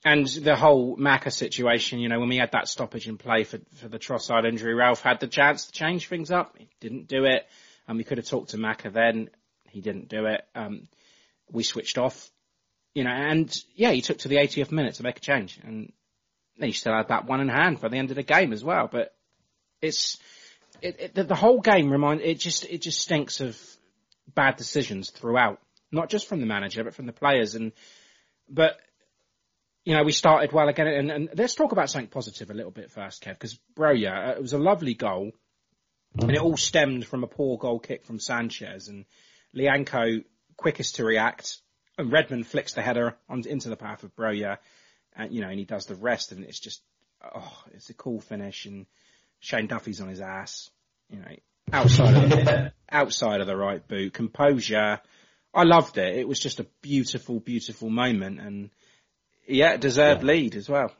[0.05, 3.57] and the whole Macca situation, you know, when we had that stoppage in play for,
[3.77, 6.55] for the Trossard injury, Ralph had the chance to change things up.
[6.59, 7.47] He didn't do it.
[7.87, 9.31] And we could have talked to Macca then.
[9.67, 10.45] He didn't do it.
[10.53, 10.87] Um,
[11.51, 12.29] we switched off,
[12.93, 15.59] you know, and yeah, he took to the 80th minute to make a change.
[15.63, 15.91] And
[16.53, 18.87] he still had that one in hand for the end of the game as well.
[18.91, 19.15] But
[19.81, 20.19] it's,
[20.83, 23.59] it, it, the, the whole game remind, it just, it just stinks of
[24.35, 25.59] bad decisions throughout.
[25.91, 27.55] Not just from the manager, but from the players.
[27.55, 27.71] And,
[28.47, 28.77] but,
[29.85, 30.87] you know, we started well again.
[30.87, 34.41] And, and let's talk about something positive a little bit first, Kev, because Broja, it
[34.41, 35.31] was a lovely goal.
[36.19, 39.05] And it all stemmed from a poor goal kick from Sanchez and
[39.55, 40.23] Lyanco
[40.57, 41.57] quickest to react.
[41.97, 44.57] And Redmond flicks the header on, into the path of Broja,
[45.15, 46.81] and you know, and he does the rest, and it's just,
[47.23, 48.85] oh, it's a cool finish, and
[49.39, 50.69] Shane Duffy's on his ass,
[51.09, 51.35] you know,
[51.71, 54.99] outside of the, outside of the right boot, composure.
[55.53, 56.15] I loved it.
[56.15, 58.71] It was just a beautiful, beautiful moment, and
[59.47, 60.27] yeah, deserved yeah.
[60.27, 60.91] lead as well.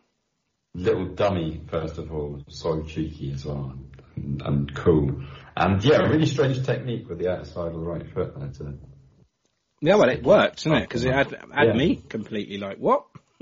[0.73, 3.77] Little dummy, first of all, so cheeky as well,
[4.15, 5.23] and, and cool,
[5.55, 8.77] and yeah, really strange technique with the outside of the right foot there too.
[9.81, 10.81] Yeah, well, it worked, didn't it?
[10.81, 11.73] Because it had, had yeah.
[11.73, 13.05] me completely like, what?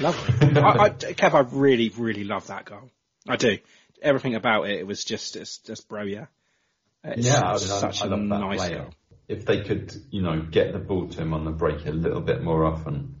[0.00, 0.30] love.
[0.40, 2.90] I, I, Kev, I really, really love that goal.
[3.28, 3.58] I do.
[4.00, 6.26] Everything about it, it was just, it's just bro, yeah.
[7.02, 8.82] It's yeah, I such I a nice player.
[8.82, 8.94] goal.
[9.28, 12.20] If they could, you know, get the ball to him on the break a little
[12.20, 13.15] bit more often,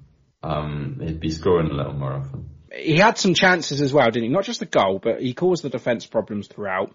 [0.46, 2.50] um, he'd be scoring a little more often.
[2.72, 4.28] He had some chances as well, didn't he?
[4.28, 6.94] Not just the goal, but he caused the defence problems throughout.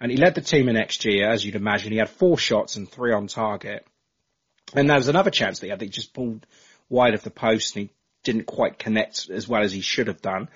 [0.00, 1.92] And he led the team in XG, as you'd imagine.
[1.92, 3.84] He had four shots and three on target.
[4.74, 6.46] And there was another chance that he had that he just pulled
[6.88, 10.22] wide of the post and he didn't quite connect as well as he should have
[10.22, 10.48] done.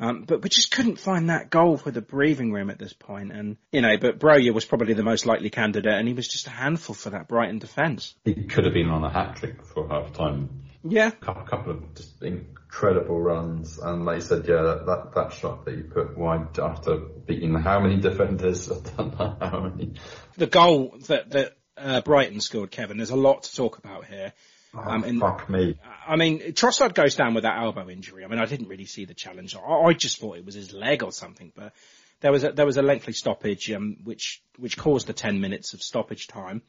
[0.00, 3.32] Um, but we just couldn't find that goal for the breathing room at this point.
[3.32, 6.46] And, you know, but Broja was probably the most likely candidate and he was just
[6.46, 8.14] a handful for that Brighton defence.
[8.24, 10.67] He could have been on a hat trick before half time.
[10.90, 11.08] Yeah.
[11.22, 13.78] A couple of just incredible runs.
[13.78, 17.54] And like you said, yeah, that, that, that shot that you put wide after beating
[17.54, 18.70] how many defenders?
[18.72, 19.94] I don't know how many.
[20.36, 22.96] The goal that, that uh, Brighton scored, Kevin.
[22.96, 24.32] There's a lot to talk about here.
[24.74, 25.78] Oh, um, and, fuck me.
[26.06, 28.24] I mean, Trossard goes down with that elbow injury.
[28.24, 29.56] I mean, I didn't really see the challenge.
[29.56, 31.72] I, I just thought it was his leg or something, but
[32.20, 35.72] there was a, there was a lengthy stoppage, um, which, which caused the 10 minutes
[35.72, 36.62] of stoppage time.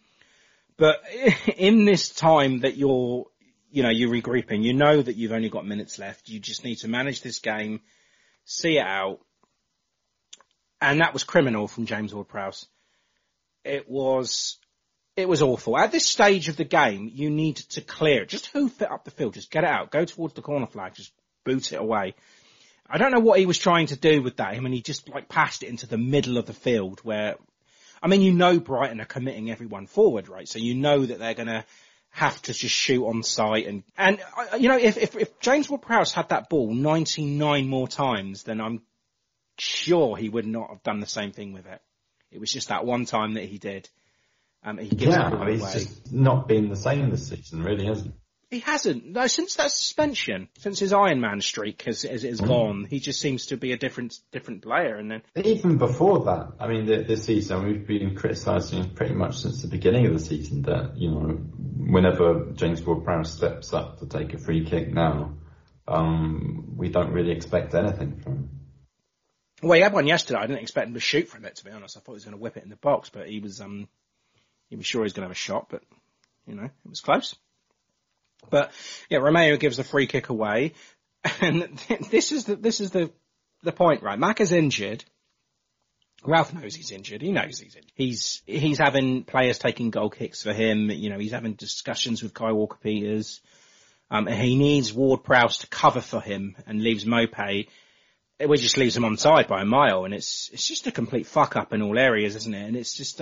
[0.78, 1.04] But
[1.58, 3.26] in this time that you're,
[3.72, 6.30] you know, you're regrouping, you know that you've only got minutes left.
[6.30, 7.82] You just need to manage this game,
[8.46, 9.20] see it out.
[10.82, 12.66] And that was criminal from James Ward-Prowse.
[13.66, 14.58] It was
[15.20, 15.78] it was awful.
[15.78, 18.26] At this stage of the game, you need to clear.
[18.26, 19.34] Just hoof it up the field.
[19.34, 19.92] Just get it out.
[19.92, 20.94] Go towards the corner flag.
[20.96, 21.12] Just
[21.44, 22.16] boot it away.
[22.90, 24.54] I don't know what he was trying to do with that.
[24.54, 27.36] I mean, he just like passed it into the middle of the field where,
[28.02, 30.48] I mean, you know Brighton are committing everyone forward, right?
[30.48, 31.66] So you know that they're going to
[32.12, 35.70] have to just shoot on sight and, and, uh, you know, if, if, if James
[35.70, 38.82] Ward-Prowse had that ball 99 more times, then I'm
[39.58, 41.82] sure he would not have done the same thing with it.
[42.32, 43.90] It was just that one time that he did.
[44.64, 48.58] Um, he gives yeah, he's just not been the same this season, really, hasn't he?
[48.58, 49.06] He hasn't.
[49.06, 52.48] No, since that suspension, since his Iron Man streak has, has, has mm.
[52.48, 54.96] gone, he just seems to be a different different player.
[54.96, 59.62] And then even before that, I mean, this season we've been criticising pretty much since
[59.62, 61.40] the beginning of the season that you know
[61.90, 65.34] whenever James Ward-Prowse steps up to take a free kick now,
[65.88, 68.50] um, we don't really expect anything from him.
[69.62, 70.40] Well, he had one yesterday.
[70.40, 71.98] I didn't expect him to shoot from it, to be honest.
[71.98, 73.90] I thought he was going to whip it in the box, but he was um,
[74.70, 75.84] he was sure he was going to have a shot, but
[76.48, 77.36] you know, it was close.
[78.50, 78.72] But
[79.10, 80.74] yeah, Romeu gives the free kick away,
[81.42, 81.64] and
[82.10, 83.12] this is the this is the
[83.64, 84.18] the point, right?
[84.18, 85.04] Mac is injured.
[86.26, 87.22] Ralph knows he's injured.
[87.22, 87.92] He knows he's injured.
[87.96, 90.90] He's he's having players taking goal kicks for him.
[90.90, 93.42] You know, he's having discussions with Kai Walker Peters.
[94.12, 97.68] Um, he needs Ward Prowse to cover for him and leaves Maupay.
[98.40, 101.28] It just leaves him on side by a mile, and it's it's just a complete
[101.28, 102.68] fuck up in all areas, isn't it?
[102.68, 103.22] And it's just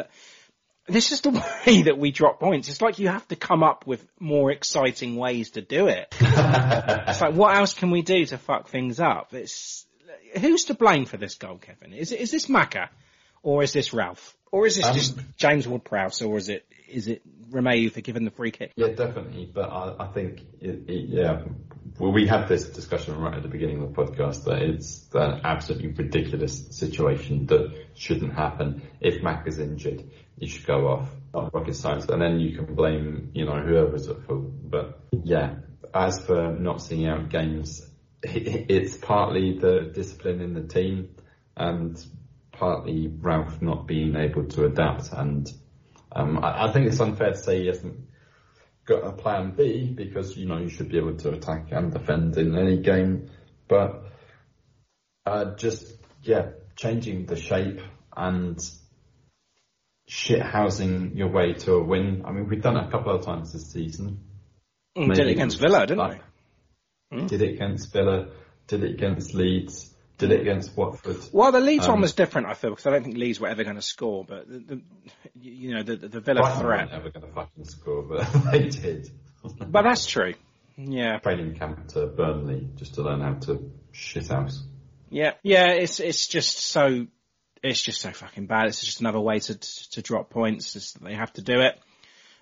[0.87, 1.31] this is the
[1.67, 2.69] way that we drop points.
[2.69, 6.07] It's like you have to come up with more exciting ways to do it.
[6.19, 9.33] it's like, what else can we do to fuck things up?
[9.33, 9.85] It's,
[10.39, 11.93] who's to blame for this goal, Kevin?
[11.93, 12.89] Is it, is this Macca?
[13.43, 14.35] Or is this Ralph?
[14.51, 16.21] Or is this um, just James Ward-Prowse?
[16.21, 17.21] Or is it, is it
[17.51, 18.73] Romeu for giving the free kick?
[18.75, 19.49] Yeah, definitely.
[19.53, 21.43] But I, I think, it, it, yeah,
[21.99, 25.41] well, we had this discussion right at the beginning of the podcast that it's an
[25.43, 30.03] absolutely ridiculous situation that shouldn't happen if Mac is injured
[30.37, 31.09] you should go off.
[31.33, 34.45] Not rocket science, and then you can blame you know whoever's at fault.
[34.69, 35.55] But yeah,
[35.93, 37.86] as for not seeing out games,
[38.69, 41.15] it's partly the discipline in the team
[41.55, 42.03] and
[42.51, 45.11] partly Ralph not being able to adapt.
[45.11, 45.51] And
[46.11, 48.07] um, I, I, think it's unfair to say he hasn't
[48.85, 52.37] got a plan B because you know you should be able to attack and defend
[52.37, 53.29] in any game.
[53.67, 54.03] But
[55.25, 57.81] uh, just yeah, changing the shape
[58.15, 58.59] and
[60.07, 62.23] shit housing your way to a win.
[62.25, 64.23] I mean, we've done it a couple of times this season.
[64.95, 66.26] Did it against Villa, didn't like, we?
[67.11, 67.27] Mm.
[67.27, 68.29] Did it against Villa?
[68.67, 69.93] Did it against Leeds?
[70.17, 71.17] Did it against Watford?
[71.31, 73.47] Well, the Leeds um, one was different, I feel, because I don't think Leeds were
[73.47, 74.25] ever going to score.
[74.25, 74.81] But the, the,
[75.39, 76.79] you know, the, the Villa Brighton threat.
[76.79, 79.11] Weren't ever going to fucking score, but they did.
[79.69, 80.33] but that's true.
[80.75, 81.19] Yeah.
[81.19, 84.63] Training camp to Burnley just to learn how to shit house.
[85.09, 85.71] Yeah, yeah.
[85.71, 87.07] It's it's just so
[87.63, 88.67] it's just so fucking bad.
[88.67, 89.55] It's just another way to
[89.91, 90.73] to drop points.
[90.73, 91.79] Just they have to do it.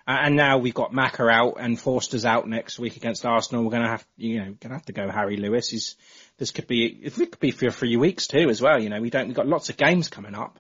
[0.08, 3.64] And now we've got Macca out and Forster's out next week against Arsenal.
[3.64, 5.70] We're going to have, you know, going to have to go Harry Lewis.
[5.70, 5.96] He's,
[6.38, 8.80] this could be, it could be for three weeks too as well.
[8.80, 10.60] You know, we don't, we've got lots of games coming up.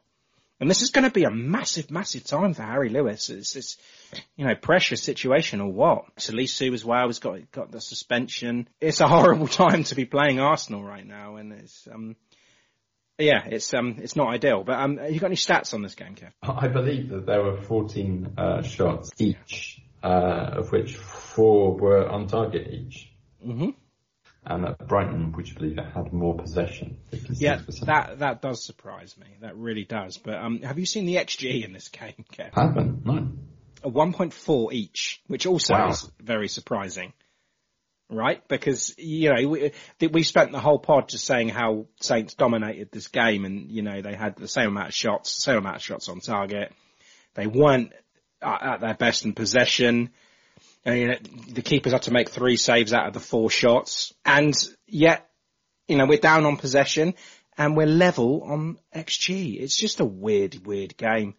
[0.60, 3.30] And this is going to be a massive, massive time for Harry Lewis.
[3.30, 3.78] It's this,
[4.38, 6.16] you know, pressure situation or what?
[6.16, 8.68] Salisu as well has got, got the suspension.
[8.80, 11.36] It's a horrible time to be playing Arsenal right now.
[11.36, 12.16] And it's, um,
[13.18, 14.63] yeah, it's, um, it's not ideal.
[14.63, 16.32] But, um, have you got any stats on this game, Kev?
[16.43, 22.28] I believe that there were 14 uh, shots each, uh, of which four were on
[22.28, 23.11] target each.
[23.45, 23.70] Mm-hmm.
[24.47, 26.97] And at Brighton, would you believe it had more possession?
[27.11, 27.41] 56%.
[27.41, 29.26] Yeah, that that does surprise me.
[29.41, 30.18] That really does.
[30.18, 32.53] But um, have you seen the XG in this game, Kev?
[32.53, 33.32] Haven't, no.
[33.84, 35.89] A 1.4 each, which also Wow.
[35.89, 37.13] is very surprising.
[38.10, 38.47] Right?
[38.47, 39.72] Because, you know, we,
[40.12, 44.01] we spent the whole pod just saying how Saints dominated this game and, you know,
[44.01, 46.72] they had the same amount of shots, same amount of shots on target.
[47.34, 47.93] They weren't
[48.41, 50.12] at their best in possession.
[50.86, 51.18] And, you know,
[51.49, 54.14] the keepers had to make three saves out of the four shots.
[54.24, 54.53] And
[54.88, 55.28] yet,
[55.88, 57.16] you know, we're down on possession
[57.58, 59.60] and we're level on XG.
[59.60, 61.36] It's just a weird, weird game.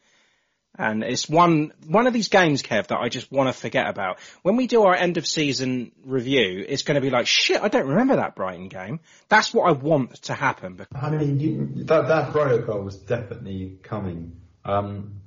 [0.78, 4.18] And it's one, one of these games, Kev, that I just want to forget about.
[4.42, 7.68] When we do our end of season review, it's going to be like, shit, I
[7.68, 9.00] don't remember that Brighton game.
[9.28, 10.86] That's what I want to happen.
[10.94, 14.40] I mean, you, that that Brighton goal was definitely coming.
[14.64, 15.22] Um,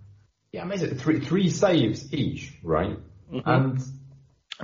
[0.52, 0.97] yeah, amazing.
[0.97, 2.97] Three three saves each, right?
[3.45, 3.82] And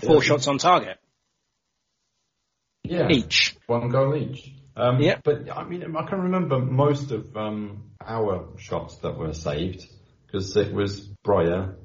[0.04, 0.98] four shots on target.
[2.84, 3.56] yeah, Each.
[3.68, 4.52] one goal each.
[4.76, 5.20] Um, Yeah.
[5.24, 9.88] but I mean, I can remember most of um, our shots that were saved
[10.36, 11.76] because it was Broja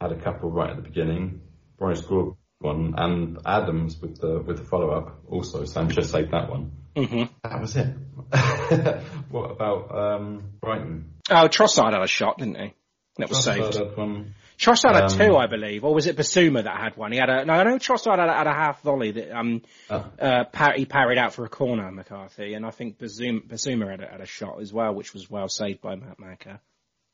[0.00, 1.42] had a couple right at the beginning.
[1.78, 5.64] Broja scored one, and Adams with the with the follow up also.
[5.64, 6.72] Sanchez saved that one.
[6.96, 7.24] Mm-hmm.
[7.42, 7.88] That was it.
[9.30, 11.10] what about um, Brighton?
[11.30, 12.72] Oh, Trossard had a shot, didn't he?
[13.18, 13.74] That was Trossard saved.
[13.88, 14.34] had one.
[14.58, 17.10] Trossard had Um, two, I believe, or was it Bissouma that had one?
[17.12, 19.62] He had a no, I know Trossard had a, had a half volley that um
[19.90, 20.10] Oh.
[20.18, 24.00] uh par- he parried out for a corner, McCarthy, and I think Bissouma, Bissouma had
[24.00, 26.60] a, had a shot as well, which was well saved by Matt Macca.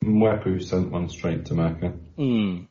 [0.03, 1.97] Mwepu sent one straight to Macca.
[2.15, 2.63] Hmm.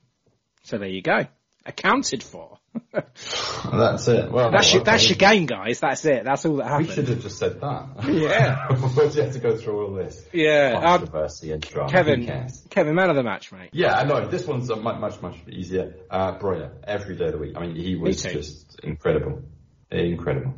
[0.62, 1.26] So there you go,
[1.64, 2.58] accounted for.
[2.92, 4.30] That's it.
[4.30, 5.80] Well, that's your that's your game, guys.
[5.80, 6.24] That's it.
[6.24, 6.88] That's all that happened.
[6.88, 8.04] We should have just said that.
[8.08, 8.68] Yeah.
[8.76, 10.24] Why'd you have to go through all this?
[10.32, 11.90] Yeah, um, and drama.
[11.90, 12.48] Kevin.
[12.70, 13.70] Kevin, man of the match, mate.
[13.72, 14.26] Yeah, I know.
[14.28, 15.94] This one's much, much, much easier.
[16.08, 17.56] Uh, Broja, every day of the week.
[17.56, 19.42] I mean, he was just incredible.
[19.90, 20.54] Incredible.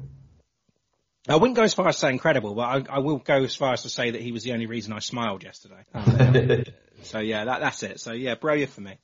[1.29, 3.55] I wouldn't go as far as to say incredible, but I, I will go as
[3.55, 5.85] far as to say that he was the only reason I smiled yesterday.
[5.95, 6.64] Um,
[7.05, 8.01] so yeah, that, that's it.
[8.01, 8.97] So yeah, brilliant for me.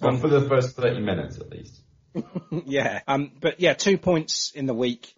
[0.00, 1.78] well, for the first 30 minutes at least.
[2.66, 3.00] yeah.
[3.06, 5.14] Um, but yeah, two points in the week.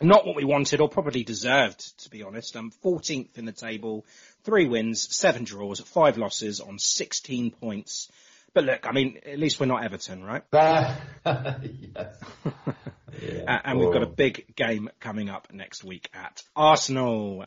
[0.00, 2.56] Not what we wanted or probably deserved, to be honest.
[2.56, 4.06] Um, 14th in the table,
[4.44, 8.08] three wins, seven draws, five losses on 16 points.
[8.54, 10.42] But look, I mean, at least we're not Everton, right?
[10.52, 12.16] yes.
[13.20, 17.44] Yeah, and we've got a big game coming up next week at Arsenal.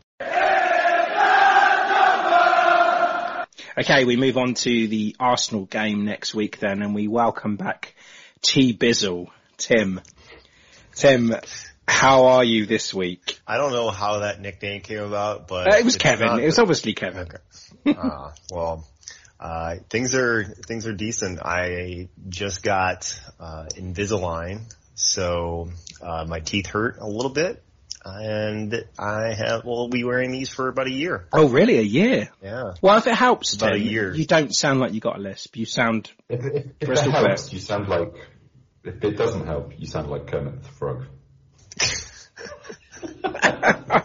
[3.77, 7.95] Okay, we move on to the Arsenal game next week then, and we welcome back
[8.41, 10.01] T Bizzle, Tim.
[10.93, 11.33] Tim,
[11.87, 13.39] how are you this week?
[13.47, 16.27] I don't know how that nickname came about, but Uh, it was Kevin.
[16.27, 17.29] not- It was obviously Kevin.
[17.85, 18.85] uh, well,
[19.39, 21.39] uh, things are things are decent.
[21.41, 25.69] I just got uh, Invisalign, so
[26.01, 27.63] uh, my teeth hurt a little bit,
[28.03, 31.27] and I have will be wearing these for about a year.
[31.33, 31.77] Oh, really?
[31.77, 32.29] A year?
[32.41, 32.73] Yeah.
[32.81, 34.13] Well, if it helps, About a Tim, year.
[34.13, 35.55] you don't sound like you got a lisp.
[35.57, 37.27] You sound If, if, if crystal that clear.
[37.29, 38.13] helps, you sound like,
[38.83, 41.05] if it doesn't help, you sound like Kermit the Frog.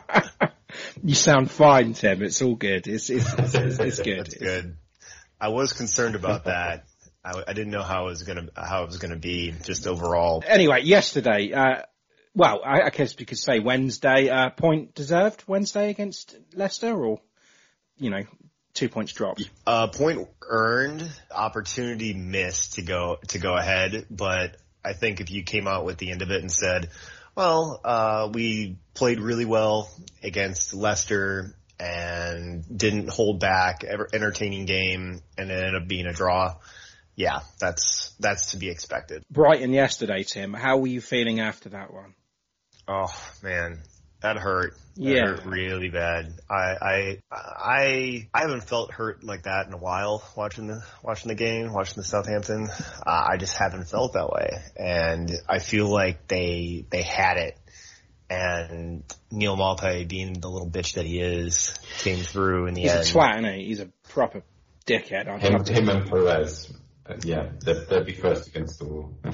[1.03, 2.23] You sound fine, Tim.
[2.23, 2.89] It's all good.
[2.89, 4.19] It's it's it's, it's, it's good.
[4.27, 4.77] That's good.
[5.41, 6.87] I was concerned about that.
[7.27, 10.45] I, I didn't know how it was gonna how it was gonna be just overall.
[10.47, 11.83] Anyway, yesterday, uh,
[12.35, 17.21] well, I, I guess we could say Wednesday, uh, point deserved Wednesday against Leicester, or
[17.99, 18.23] you know,
[18.75, 19.51] two points dropped.
[19.67, 25.43] Uh, point earned, opportunity missed to go to go ahead, but I think if you
[25.43, 26.91] came out with the end of it and said,
[27.35, 29.91] "Well, uh, we played really well
[30.23, 36.55] against Leicester and didn't hold back, entertaining game, and it ended up being a draw,"
[37.17, 39.25] yeah, that's that's to be expected.
[39.31, 40.53] Brighton yesterday, Tim.
[40.53, 42.15] How were you feeling after that one?
[42.87, 43.13] Oh
[43.43, 43.81] man,
[44.21, 44.75] that hurt.
[44.97, 45.27] That Yeah.
[45.27, 46.35] hurt really bad.
[46.49, 50.23] I I I I haven't felt hurt like that in a while.
[50.37, 54.51] Watching the watching the game, watching the Southampton, uh, I just haven't felt that way,
[54.77, 57.59] and I feel like they they had it.
[58.29, 62.91] And Neal Maupay, being the little bitch that he is, came through in the He's
[62.91, 63.01] end.
[63.03, 63.65] a twat, isn't he?
[63.67, 64.43] He's a proper
[64.85, 65.27] dickhead.
[65.39, 66.73] Him, him and Perez.
[67.23, 69.19] Yeah, they'd, they'd be first against the wall.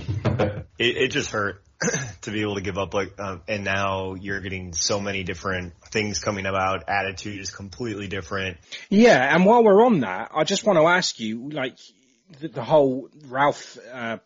[0.79, 1.62] it, it just hurt
[2.23, 5.75] to be able to give up like, um, and now you're getting so many different
[5.91, 6.89] things coming about.
[6.89, 8.59] Attitude is completely different.
[8.89, 11.79] Yeah, and while we're on that, I just want to ask you, like,
[12.41, 14.18] the, the whole Ralph uh,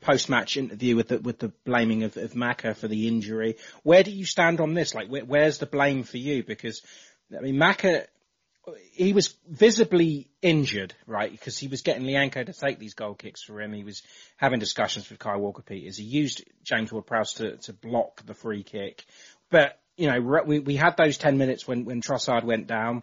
[0.00, 3.56] post-match interview with the with the blaming of, of Macca for the injury.
[3.82, 4.94] Where do you stand on this?
[4.94, 6.44] Like, where, where's the blame for you?
[6.44, 6.82] Because
[7.36, 8.06] I mean, Macca,
[8.92, 11.30] he was visibly injured, right?
[11.30, 13.72] Because he was getting Lyanco to take these goal kicks for him.
[13.72, 14.02] He was
[14.36, 15.96] having discussions with Kyle Walker Peters.
[15.96, 19.04] He used James Ward-Prowse to to block the free kick,
[19.50, 23.02] but you know, we we had those ten minutes when when Trossard went down.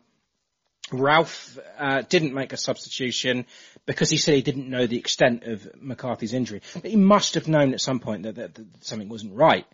[0.92, 3.46] Ralph uh, didn't make a substitution
[3.86, 6.62] because he said he didn't know the extent of McCarthy's injury.
[6.74, 9.66] But he must have known at some point that, that, that something wasn't right.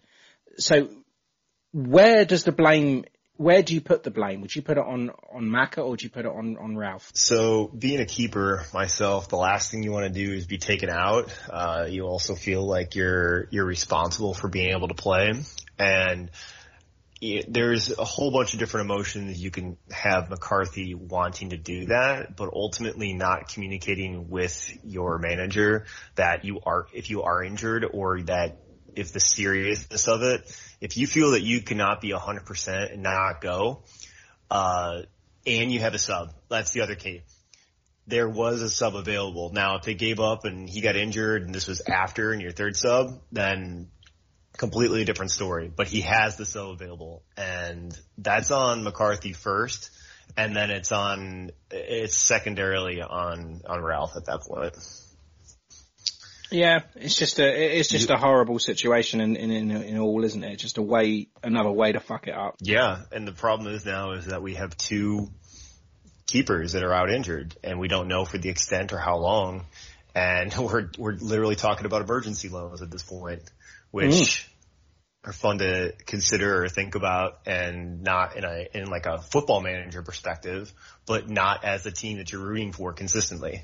[0.57, 0.89] So
[1.73, 3.05] where does the blame
[3.39, 4.41] where do you put the blame?
[4.41, 7.09] Would you put it on on Macca or do you put it on on Ralph?
[7.13, 10.89] So being a keeper myself, the last thing you want to do is be taken
[10.89, 11.33] out.
[11.49, 15.31] Uh, you also feel like you're you're responsible for being able to play,
[15.77, 16.29] and
[17.47, 22.35] there's a whole bunch of different emotions you can have McCarthy wanting to do that,
[22.35, 25.85] but ultimately not communicating with your manager
[26.15, 28.57] that you are, if you are injured or that
[28.95, 30.41] if the seriousness of it,
[30.81, 33.83] if you feel that you cannot be 100% and not go,
[34.49, 35.01] uh,
[35.45, 37.21] and you have a sub, that's the other key.
[38.07, 39.51] There was a sub available.
[39.53, 42.51] Now, if they gave up and he got injured and this was after and your
[42.51, 43.89] third sub, then
[44.57, 49.91] completely different story, but he has the sub available and that's on McCarthy first.
[50.37, 54.75] And then it's on, it's secondarily on, on Ralph at that point.
[56.51, 60.43] Yeah, it's just a, it's just a horrible situation in, in, in, in all, isn't
[60.43, 60.57] it?
[60.57, 62.55] Just a way, another way to fuck it up.
[62.61, 63.01] Yeah.
[63.11, 65.29] And the problem is now is that we have two
[66.25, 69.65] keepers that are out injured and we don't know for the extent or how long.
[70.15, 73.43] And we're, we're literally talking about emergency loans at this point,
[73.91, 74.45] which mm
[75.25, 79.59] are fun to consider or think about and not in a, in like a football
[79.59, 80.73] manager perspective,
[81.05, 83.63] but not as a team that you're rooting for consistently.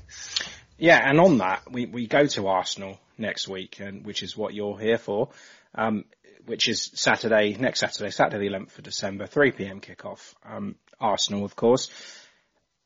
[0.78, 1.00] Yeah.
[1.02, 4.78] And on that, we, we go to Arsenal next week and which is what you're
[4.78, 5.30] here for.
[5.74, 6.04] Um,
[6.46, 9.80] which is Saturday, next Saturday, Saturday the 11th of December, 3 p.m.
[9.80, 10.34] kickoff.
[10.44, 11.90] Um, Arsenal, of course.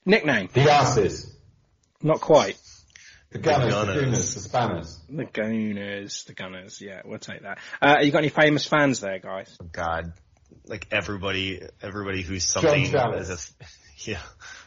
[0.05, 0.49] Nickname?
[0.53, 1.37] The Asses.
[2.03, 2.59] Not quite.
[3.31, 5.01] The Gunners, the, Gunners, the Spanners.
[5.09, 7.59] The Gooners, the Gunners, yeah, we'll take that.
[7.81, 9.57] Uh, you got any famous fans there, guys?
[9.63, 10.15] Oh, God,
[10.67, 13.31] like everybody, everybody who's something John Chalice.
[13.31, 13.65] as a,
[14.11, 14.23] yeah.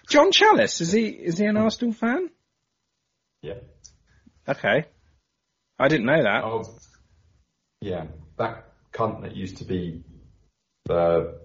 [0.09, 2.29] John Chalice, is he, is he an Arsenal fan?
[3.43, 3.55] Yeah.
[4.47, 4.85] Okay.
[5.77, 6.43] I didn't know that.
[6.43, 6.63] Oh,
[7.81, 8.05] yeah.
[8.37, 10.03] That cunt that used to be
[10.85, 11.39] the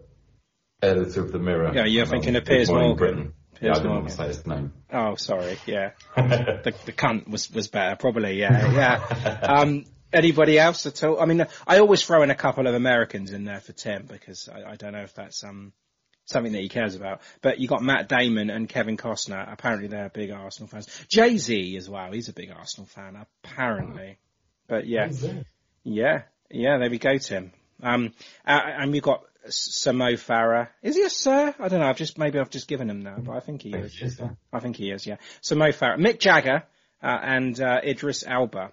[0.80, 1.72] editor of the Mirror.
[1.74, 2.96] Yeah, you're thinking of Piers Morgan.
[2.96, 3.32] Britain.
[3.60, 4.02] Yeah, I didn't Morgan.
[4.04, 4.72] want to say his name.
[4.92, 5.58] Oh, sorry.
[5.66, 8.38] Yeah, the the cunt was was better, probably.
[8.38, 9.38] Yeah, yeah.
[9.42, 11.20] Um, anybody else at all?
[11.20, 14.48] I mean, I always throw in a couple of Americans in there for Tim because
[14.48, 15.72] I, I don't know if that's um
[16.28, 17.20] something that he cares about.
[17.42, 19.50] But you got Matt Damon and Kevin Costner.
[19.50, 20.86] Apparently, they're big Arsenal fans.
[21.08, 22.12] Jay Z as well.
[22.12, 24.18] He's a big Arsenal fan, apparently.
[24.68, 25.08] But yeah,
[25.82, 26.78] yeah, yeah.
[26.78, 27.52] There we go, Tim.
[27.82, 28.12] Um,
[28.46, 30.68] uh, and we've got Sir Mo Farah.
[30.82, 31.54] Is he a sir?
[31.58, 31.88] I don't know.
[31.88, 34.20] I've just maybe I've just given him that, but I think he is.
[34.52, 35.06] I think he is.
[35.06, 35.16] Yeah.
[35.40, 36.64] Sir Mo Farah, Mick Jagger,
[37.02, 38.72] uh, and uh, Idris Elba,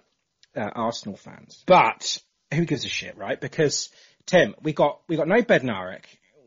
[0.54, 1.64] uh, Arsenal fans.
[1.66, 2.20] But
[2.52, 3.40] who gives a shit, right?
[3.40, 3.88] Because
[4.26, 6.04] Tim, we got we got no Bednarek,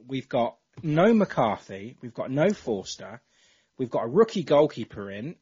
[0.07, 3.21] we've got no McCarthy, we've got no Forster,
[3.77, 5.35] we've got a rookie goalkeeper in,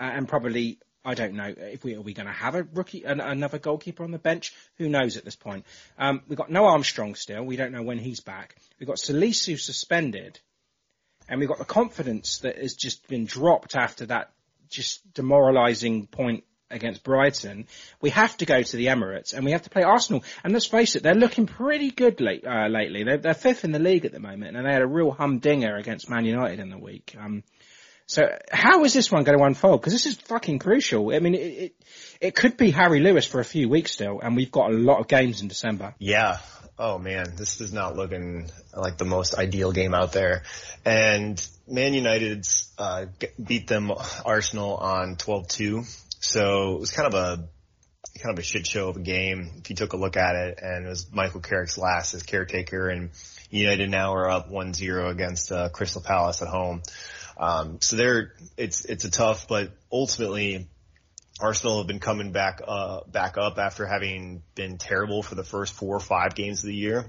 [0.00, 3.20] and probably I don't know if we are we going to have a rookie, an,
[3.20, 4.54] another goalkeeper on the bench.
[4.78, 5.66] Who knows at this point?
[5.98, 7.42] Um, we've got no Armstrong still.
[7.42, 8.56] We don't know when he's back.
[8.78, 10.38] We've got Salisu suspended,
[11.28, 14.32] and we've got the confidence that has just been dropped after that
[14.68, 17.66] just demoralising point against Brighton.
[18.00, 20.24] We have to go to the Emirates and we have to play Arsenal.
[20.42, 23.04] And let's face it, they're looking pretty good late, uh, lately.
[23.04, 25.76] They're, they're, fifth in the league at the moment, and they had a real humdinger
[25.76, 27.16] against Man United in the week.
[27.18, 27.42] Um,
[28.06, 29.80] so how is this one going to unfold?
[29.80, 31.14] Because this is fucking crucial.
[31.14, 31.74] I mean, it, it,
[32.20, 35.00] it could be Harry Lewis for a few weeks still, and we've got a lot
[35.00, 35.94] of games in December.
[35.98, 36.38] Yeah.
[36.78, 40.42] Oh man, this is not looking like the most ideal game out there.
[40.84, 43.06] And Man United's uh,
[43.42, 43.92] beat them
[44.24, 46.01] Arsenal on 12-2.
[46.22, 47.48] So it was kind of a
[48.20, 50.60] kind of a shit show of a game if you took a look at it.
[50.62, 53.10] And it was Michael Carrick's last as caretaker, and
[53.50, 56.82] United now are up 1-0 against uh, Crystal Palace at home.
[57.36, 60.68] Um, so they're, it's, it's a tough, but ultimately
[61.40, 65.72] Arsenal have been coming back, uh, back up after having been terrible for the first
[65.72, 67.06] four or five games of the year.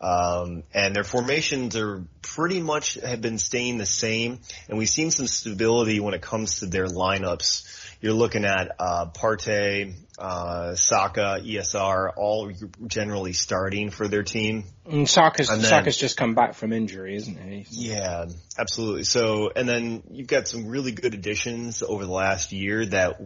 [0.00, 2.04] Um, and their formations are
[2.36, 4.38] pretty much have been staying the same,
[4.68, 7.64] and we've seen some stability when it comes to their lineups.
[8.02, 12.52] You're looking at uh, Partey, uh, Saka, ESR, all
[12.86, 14.64] generally starting for their team.
[14.84, 17.64] And Saka's, and then, Saka's just come back from injury, isn't he?
[17.70, 18.26] Yeah,
[18.58, 19.04] absolutely.
[19.04, 23.18] So, and then you've got some really good additions over the last year that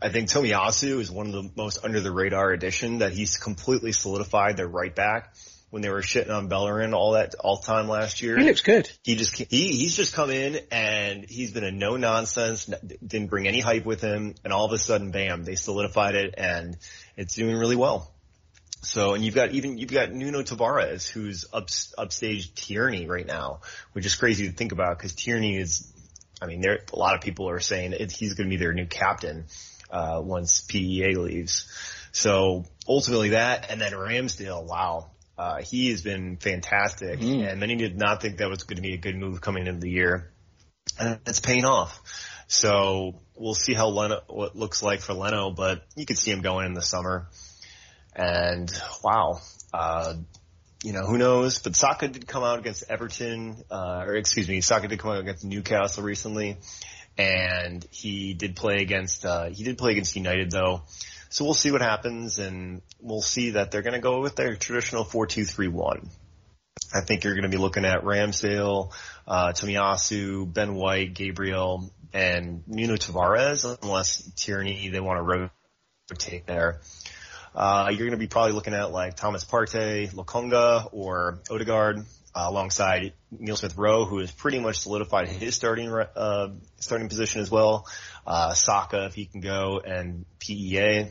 [0.00, 3.90] I think Tomiyasu is one of the most under the radar addition that he's completely
[3.90, 5.34] solidified their right back
[5.74, 8.38] when they were shitting on Bellerin all that all time last year.
[8.38, 8.88] He looks good.
[9.02, 12.66] He just he he's just come in and he's been a no nonsense,
[13.04, 16.34] didn't bring any hype with him, and all of a sudden, bam, they solidified it,
[16.38, 16.76] and
[17.16, 18.08] it's doing really well.
[18.82, 21.68] So, and you've got even you've got Nuno Tavares, who's up
[21.98, 23.62] upstage Tierney right now,
[23.94, 25.92] which is crazy to think about because Tierney is,
[26.40, 28.74] I mean, there a lot of people are saying it, he's going to be their
[28.74, 29.46] new captain
[29.90, 31.66] uh, once PEA leaves.
[32.12, 37.48] So ultimately that, and then Ramsdale, wow, uh, he has been fantastic, mm.
[37.48, 39.80] and many did not think that was going to be a good move coming into
[39.80, 40.32] the year,
[40.98, 42.00] and it's paying off.
[42.46, 46.40] So we'll see how Leno, what looks like for Leno, but you could see him
[46.40, 47.28] going in the summer.
[48.14, 48.70] And
[49.02, 49.40] wow,
[49.72, 50.14] uh,
[50.84, 51.58] you know, who knows?
[51.58, 55.20] But Saka did come out against Everton, uh, or excuse me, Saka did come out
[55.20, 56.58] against Newcastle recently,
[57.18, 60.82] and he did play against, uh, he did play against United though.
[61.34, 64.54] So we'll see what happens, and we'll see that they're going to go with their
[64.54, 66.08] traditional four-two-three-one.
[66.94, 68.92] I think you're going to be looking at Ramsdale,
[69.26, 75.50] uh, Tomiyasu, Ben White, Gabriel, and Nuno Tavares, unless Tierney, they want to
[76.08, 76.82] rotate there.
[77.52, 81.98] Uh, you're going to be probably looking at like Thomas Partey, Lokonga, or Odegaard,
[82.32, 87.40] uh, alongside Emile Smith Rowe, who has pretty much solidified his starting, uh, starting position
[87.40, 87.88] as well.
[88.24, 91.08] Uh, Saka, if he can go, and PEA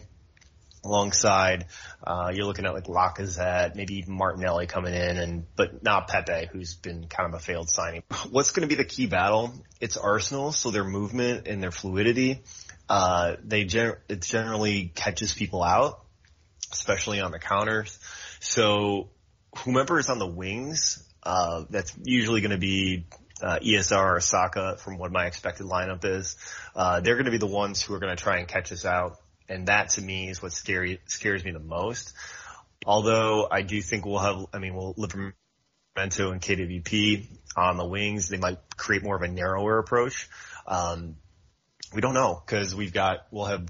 [0.83, 1.65] alongside,
[2.05, 6.47] uh, you're looking at like Lacazette, maybe even Martinelli coming in and, but not Pepe,
[6.51, 8.03] who's been kind of a failed signing.
[8.29, 9.53] What's going to be the key battle?
[9.79, 12.41] It's Arsenal, so their movement and their fluidity,
[12.89, 16.01] uh, they gen- it generally catches people out,
[16.71, 17.97] especially on the counters.
[18.39, 19.09] So
[19.59, 23.05] whomever is on the wings, uh, that's usually going to be
[23.41, 26.37] uh, ESR or Saka from what my expected lineup is.
[26.75, 28.85] Uh, they're going to be the ones who are going to try and catch us
[28.85, 29.17] out
[29.53, 32.13] and that to me is what scary, scares me the most.
[32.85, 35.33] Although I do think we'll have, I mean, we'll Livramento
[36.31, 38.29] and KWP on the wings.
[38.29, 40.27] They might create more of a narrower approach.
[40.67, 41.15] Um,
[41.93, 43.67] we don't know because we've got, we'll have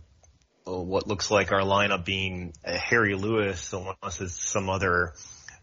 [0.65, 5.13] uh, what looks like our lineup being Harry Lewis unless it's some other,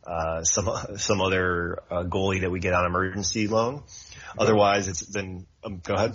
[0.07, 3.83] uh, some, some other uh, goalie that we get on emergency loan.
[4.39, 6.13] Otherwise it's then, um, go ahead.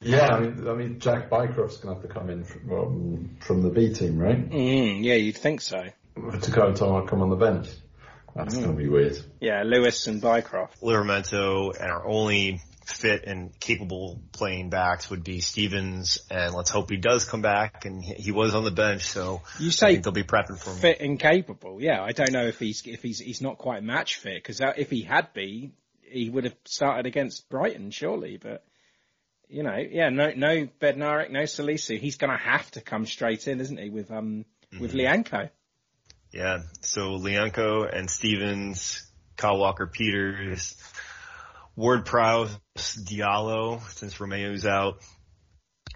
[0.00, 3.36] Yeah, I mean, I mean, Jack Bycroft's going to have to come in from, um,
[3.40, 4.50] from the B team, right?
[4.50, 5.86] Mm, yeah, you'd think so.
[6.16, 7.68] Takao Tomo come on the bench.
[8.34, 8.64] That's mm.
[8.64, 9.18] going to be weird.
[9.40, 10.80] Yeah, Lewis and Bycroft.
[10.82, 16.90] Livramento and our only fit and capable playing backs would be Stephens, and let's hope
[16.90, 17.84] he does come back.
[17.84, 20.76] And he was on the bench, so you say they'll be prepping for him.
[20.76, 22.02] Fit and capable, yeah.
[22.02, 25.02] I don't know if he's if he's he's not quite match fit because if he
[25.02, 28.62] had been, he would have started against Brighton surely, but
[29.48, 31.98] you know, yeah, no, no Bednarek, no Salisu.
[31.98, 34.80] He's going to have to come straight in, isn't he, with um mm-hmm.
[34.80, 35.50] with Lyanco?
[36.32, 36.58] Yeah.
[36.80, 40.76] So Lyanco and Stephens, Kyle Walker Peters,
[41.76, 45.02] Ward Prowse, Diallo, since Romeu's out.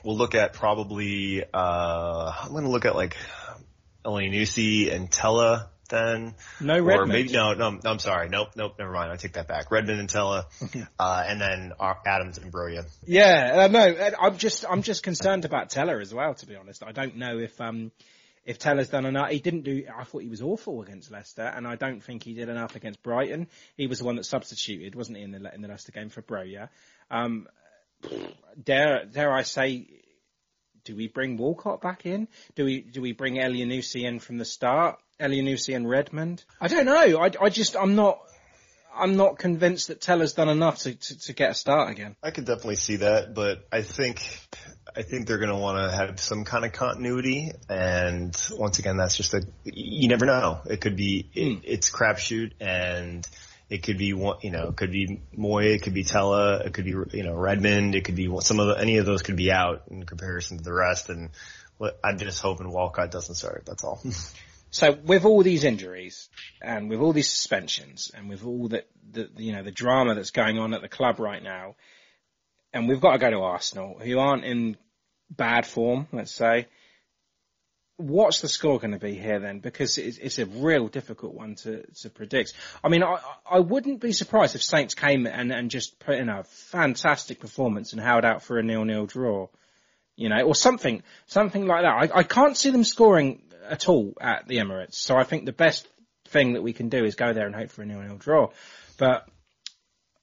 [0.05, 3.17] We'll look at probably, uh, I'm going to look at like
[4.05, 6.35] Elyounoussi and Tella then.
[6.61, 7.01] No Redmond.
[7.01, 8.29] Or maybe, no, no, I'm sorry.
[8.29, 9.13] Nope, nope, never mind.
[9.13, 9.71] I take that back.
[9.71, 10.47] Redmond and Tella,
[10.99, 11.73] uh, and then
[12.07, 12.87] Adams and Broja.
[13.05, 16.83] Yeah, uh, no, I'm just, I'm just concerned about Tella as well, to be honest.
[16.83, 17.93] I don't know if, um,
[18.45, 19.31] if Tella's done enough.
[19.31, 22.35] He didn't do, I thought he was awful against Leicester, and I don't think he
[22.35, 23.49] did enough against Brighton.
[23.77, 26.23] He was the one that substituted, wasn't he, in the, in the Leicester game for
[26.23, 26.69] Broja.
[27.11, 27.47] Um,
[28.63, 29.87] dare, dare I say,
[30.85, 32.29] do we bring Walcott back in?
[32.55, 34.99] Do we do we bring Elyounoussi in from the start?
[35.21, 36.45] Elyounoussi and Redmond?
[36.61, 37.19] I don't know.
[37.19, 38.21] I, I just I'm not
[38.95, 42.17] I'm not convinced that Tella's done enough to, to, to get a start again.
[42.23, 44.23] I could definitely see that, but I think
[44.95, 47.53] I think they're going to want to have some kind of continuity.
[47.69, 50.61] And once again, that's just a you never know.
[50.67, 51.61] It could be it, mm.
[51.65, 53.27] it's crapshoot, and
[53.69, 56.75] it could be one you know it could be Moy, it could be Tella, it
[56.75, 59.37] could be you know Redmond, it could be some of the, any of those could
[59.37, 61.09] be out in comparison to the rest.
[61.09, 61.31] And
[62.05, 63.65] I'm just hoping Walcott doesn't start.
[63.67, 64.03] That's all.
[64.71, 66.29] So with all these injuries
[66.63, 70.31] and with all these suspensions and with all the, the, you know, the drama that's
[70.31, 71.75] going on at the club right now,
[72.73, 74.77] and we've got to go to Arsenal, who aren't in
[75.29, 76.69] bad form, let's say.
[78.01, 79.59] what's the score going to be here then?
[79.61, 82.55] Because it's, it's a real difficult one to, to predict.
[82.83, 83.19] I mean, I,
[83.49, 87.93] I wouldn't be surprised if Saints came and, and just put in a fantastic performance
[87.93, 89.49] and held out for a nil-nil draw,
[90.17, 92.15] you know, or something, something like that.
[92.15, 94.95] I, I can't see them scoring at all at the Emirates.
[94.95, 95.87] So I think the best
[96.29, 98.49] thing that we can do is go there and hope for a nil-nil draw.
[98.99, 99.27] But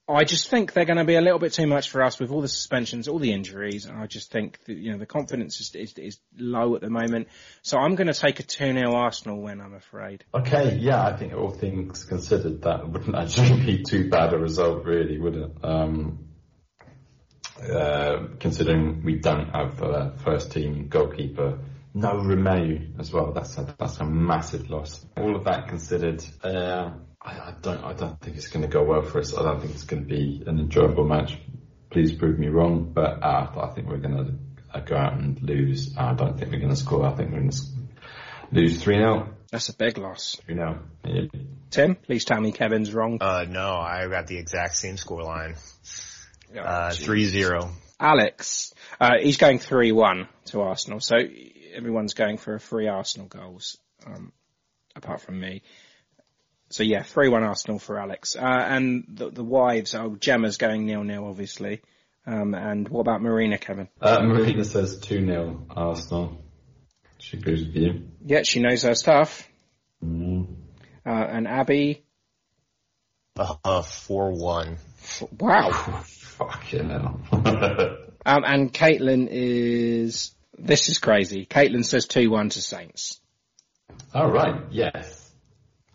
[0.09, 2.31] I just think they're going to be a little bit too much for us with
[2.31, 3.85] all the suspensions, all the injuries.
[3.85, 6.89] And I just think that, you know, the confidence is, is, is low at the
[6.89, 7.27] moment.
[7.61, 10.23] So I'm going to take a 2-0 Arsenal win, I'm afraid.
[10.33, 14.85] Okay, yeah, I think all things considered, that wouldn't actually be too bad a result,
[14.85, 15.51] really, would it?
[15.61, 16.29] Um,
[17.61, 21.59] uh, considering we don't have a first team goalkeeper,
[21.97, 23.31] no Romeu as well.
[23.33, 25.05] That's a, that's a massive loss.
[25.17, 26.91] All of that considered, uh,
[27.21, 29.35] I, I don't I don't think it's going to go well for us.
[29.35, 31.37] I don't think it's going to be an enjoyable match.
[31.89, 35.41] Please prove me wrong, but uh, I think we're going to uh, go out and
[35.41, 35.95] lose.
[35.97, 37.05] I don't think we're going to score.
[37.05, 37.61] I think we're going to
[38.51, 40.37] lose three 0 That's a big loss.
[40.45, 41.21] Three 0 yeah.
[41.71, 43.17] Tim, please tell me Kevin's wrong.
[43.19, 45.57] Uh, no, I got the exact same scoreline.
[46.55, 47.69] Oh, Uh, 3-0.
[47.99, 51.15] Alex, uh, he's going 3-1 to Arsenal, so
[51.75, 54.31] everyone's going for a three Arsenal goals, um,
[54.95, 55.61] apart from me.
[56.69, 58.35] So yeah, 3-1 Arsenal for Alex.
[58.35, 61.81] Uh, and the, the wives, oh, Gemma's going nil-nil, obviously.
[62.25, 63.87] Um, and what about Marina, Kevin?
[64.01, 66.43] Uh, Marina says 2 0 Arsenal.
[67.19, 68.09] She agrees with you.
[68.25, 69.47] Yeah, she knows her stuff.
[70.03, 70.55] Mm.
[71.05, 72.03] Uh, and Abby,
[73.37, 74.77] Uh, uh, 4-1.
[75.39, 75.71] wow.
[76.05, 77.21] Fucking hell.
[78.25, 81.45] Um, and Caitlin is, this is crazy.
[81.45, 83.19] Caitlin says 2-1 to Saints.
[84.13, 85.27] All right, yes.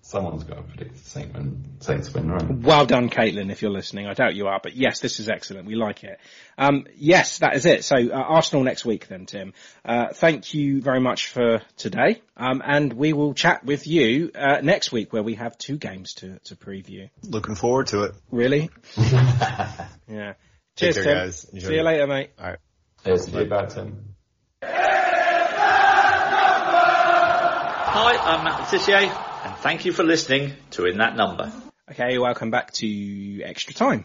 [0.03, 2.47] Someone's got to predict the Saint win, Saints win, right?
[2.47, 4.07] Well done, Caitlin, if you're listening.
[4.07, 5.67] I doubt you are, but yes, this is excellent.
[5.67, 6.19] We like it.
[6.59, 7.83] Um, yes, that is it.
[7.83, 9.55] So uh, Arsenal next week then, Tim.
[9.85, 12.21] Uh, thank you very much for today.
[12.37, 16.15] Um, and we will chat with you uh, next week where we have two games
[16.15, 17.09] to, to preview.
[17.23, 18.15] Looking forward to it.
[18.31, 18.69] Really?
[18.99, 19.87] yeah.
[20.07, 20.35] Take
[20.77, 21.15] Cheers, care, Tim.
[21.15, 21.49] guys.
[21.53, 22.31] See you later, mate.
[22.39, 22.59] All right.
[23.07, 24.12] Yes, you about Tim.
[24.63, 26.35] Hi,
[28.17, 29.11] I'm Matt Le Tissier,
[29.45, 31.53] and thank you for listening to In That Number.
[31.91, 34.05] Okay, welcome back to Extra Time.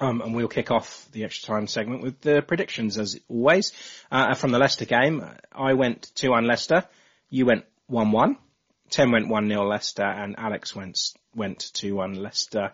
[0.00, 3.72] Um, and we'll kick off the extra time segment with the predictions as always.
[4.10, 5.22] Uh, from the Leicester game,
[5.52, 6.84] I went 2-1 Leicester,
[7.28, 8.38] you went 1-1,
[8.88, 10.98] Tim went 1-0 Leicester, and Alex went,
[11.34, 12.72] went 2-1 Leicester.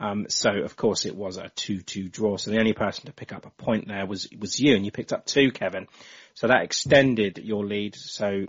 [0.00, 3.34] Um, so of course it was a 2-2 draw, so the only person to pick
[3.34, 5.88] up a point there was, was you, and you picked up two, Kevin.
[6.34, 8.46] So that extended your lead, so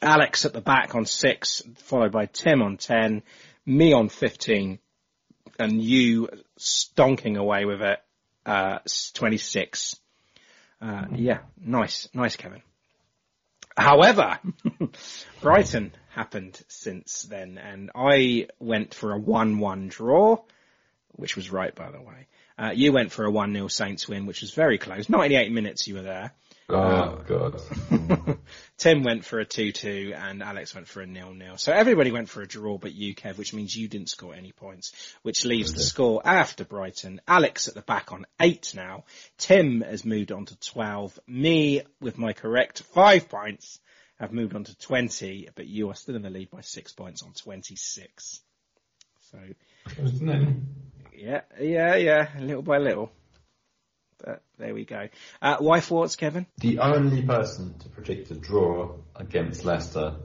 [0.00, 3.22] Alex at the back on six, followed by Tim on 10,
[3.66, 4.78] me on 15,
[5.58, 6.28] and you
[6.58, 7.98] stonking away with it,
[8.46, 8.78] uh,
[9.12, 9.96] 26.
[10.80, 12.62] Uh, yeah, nice, nice, Kevin.
[13.76, 14.38] However,
[15.42, 20.38] Brighton happened since then, and I went for a 1-1 draw,
[21.12, 22.26] which was right, by the way.
[22.58, 25.10] Uh, you went for a 1-0 Saints win, which was very close.
[25.10, 26.32] 98 minutes you were there.
[26.68, 27.62] Oh, uh, God.
[28.76, 31.58] Tim went for a 2-2 and Alex went for a nil-nil.
[31.58, 34.50] So everybody went for a draw but you, Kev, which means you didn't score any
[34.50, 37.20] points, which leaves the score after Brighton.
[37.28, 39.04] Alex at the back on 8 now.
[39.38, 41.20] Tim has moved on to 12.
[41.28, 43.78] Me, with my correct 5 points,
[44.18, 47.22] have moved on to 20, but you are still in the lead by 6 points
[47.22, 48.40] on 26.
[49.30, 49.38] So,
[51.16, 53.12] yeah, yeah, yeah, little by little.
[54.24, 55.08] But there we go.
[55.42, 56.46] Uh, why thoughts, Kevin?
[56.58, 60.16] The only person to predict a draw against Leicester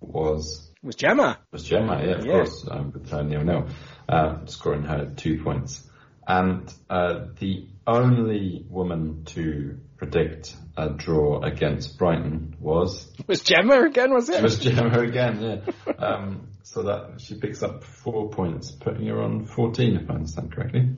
[0.00, 1.38] was Was Gemma.
[1.50, 2.32] was Gemma, yeah, of Yeah.
[2.32, 3.68] course, um, with her nil nil,
[4.08, 5.86] um, scoring her two points.
[6.26, 14.12] And uh, the only woman to predict a draw against Brighton was Was Gemma again,
[14.12, 14.36] was it?
[14.36, 15.40] it was Gemma again,
[15.86, 15.92] yeah.
[15.98, 20.52] Um, so that she picks up four points, putting her on fourteen, if I understand
[20.52, 20.88] correctly.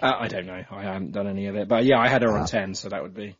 [0.00, 0.62] Uh, I don't know.
[0.70, 3.02] I haven't done any of it, but yeah, I had her on ten, so that
[3.02, 3.36] would be.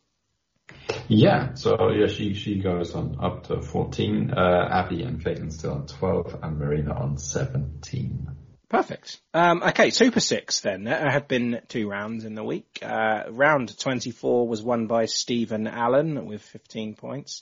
[1.07, 4.31] Yeah, so yeah, she she goes on up to fourteen.
[4.31, 8.27] Uh, Abby and Clayton still on twelve, and Marina on seventeen.
[8.69, 9.19] Perfect.
[9.33, 10.83] Um, okay, Super Six then.
[10.83, 12.79] There have been two rounds in the week.
[12.83, 17.41] Uh, round 24 was won by Stephen Allen with 15 points.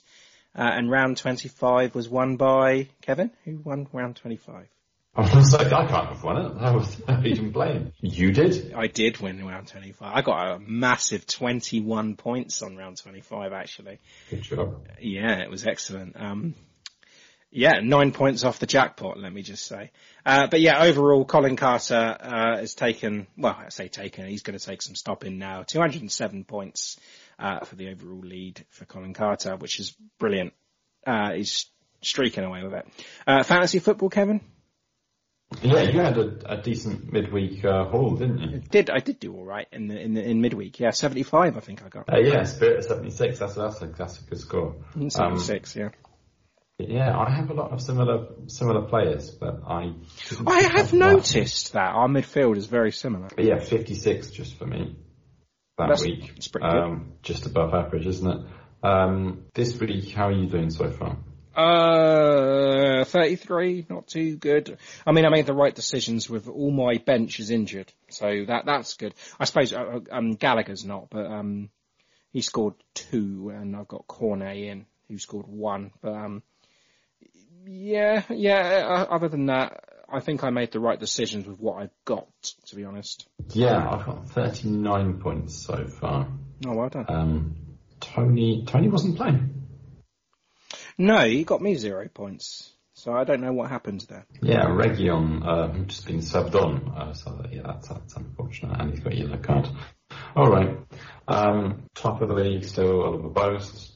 [0.56, 4.68] Uh, and round 25 was won by Kevin, who won round 25.
[5.18, 6.52] I was like, I can't have won it.
[6.60, 7.92] I was even playing.
[8.00, 8.72] You did?
[8.72, 10.12] I did win round 25.
[10.14, 13.98] I got a massive 21 points on round 25 actually.
[14.30, 14.86] Good job.
[15.00, 16.14] Yeah, it was excellent.
[16.20, 16.54] Um,
[17.50, 19.90] yeah, nine points off the jackpot, let me just say.
[20.24, 24.56] Uh, but yeah, overall, Colin Carter, uh, has taken, well, I say taken, he's going
[24.56, 25.64] to take some stopping now.
[25.64, 26.96] 207 points,
[27.40, 30.52] uh, for the overall lead for Colin Carter, which is brilliant.
[31.04, 31.66] Uh, he's
[32.02, 32.86] streaking away with it.
[33.26, 34.40] Uh, fantasy football, Kevin?
[35.62, 38.56] Yeah, you had a, a decent midweek uh, haul, didn't you?
[38.56, 40.78] I Did I did do all right in the in the, in midweek?
[40.78, 41.56] Yeah, seventy five.
[41.56, 42.12] I think I got.
[42.12, 43.38] Uh, yeah, Spirit of seventy six.
[43.38, 44.76] That's that's a that's a good score.
[45.08, 45.74] Seventy six.
[45.76, 45.88] Um, yeah.
[46.80, 49.94] Yeah, I have a lot of similar similar players, but I.
[50.46, 51.78] I have noticed that.
[51.78, 53.28] that our midfield is very similar.
[53.34, 54.96] But yeah, fifty six just for me
[55.78, 56.32] that That's, week.
[56.36, 56.82] It's pretty good.
[56.82, 58.46] Um, just above average, isn't it?
[58.82, 61.16] Um, this week, how are you doing so far?
[61.58, 64.78] Uh, 33, not too good.
[65.04, 68.64] I mean, I made the right decisions with all my bench is injured, so that
[68.64, 69.12] that's good.
[69.40, 71.70] I suppose uh, um, Gallagher's not, but um,
[72.32, 75.90] he scored two, and I've got Cornet in who scored one.
[76.00, 76.42] But um,
[77.66, 78.86] yeah, yeah.
[78.88, 82.28] Uh, other than that, I think I made the right decisions with what I've got.
[82.66, 83.26] To be honest.
[83.48, 86.28] Yeah, I've got 39 points so far.
[86.64, 87.06] Oh, well done.
[87.08, 87.56] Um,
[87.98, 89.57] Tony, Tony wasn't playing.
[90.98, 92.72] No, he got me zero points.
[92.98, 94.26] So I don't know what happened there.
[94.42, 98.98] Yeah, Region uh, just been subbed on, uh, so yeah, that's, that's unfortunate, and he's
[98.98, 99.68] got a yellow card.
[100.34, 100.76] All right,
[101.28, 103.92] um, top of the league still Oliver Boast,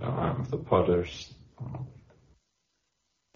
[0.00, 1.34] uh, the Potters.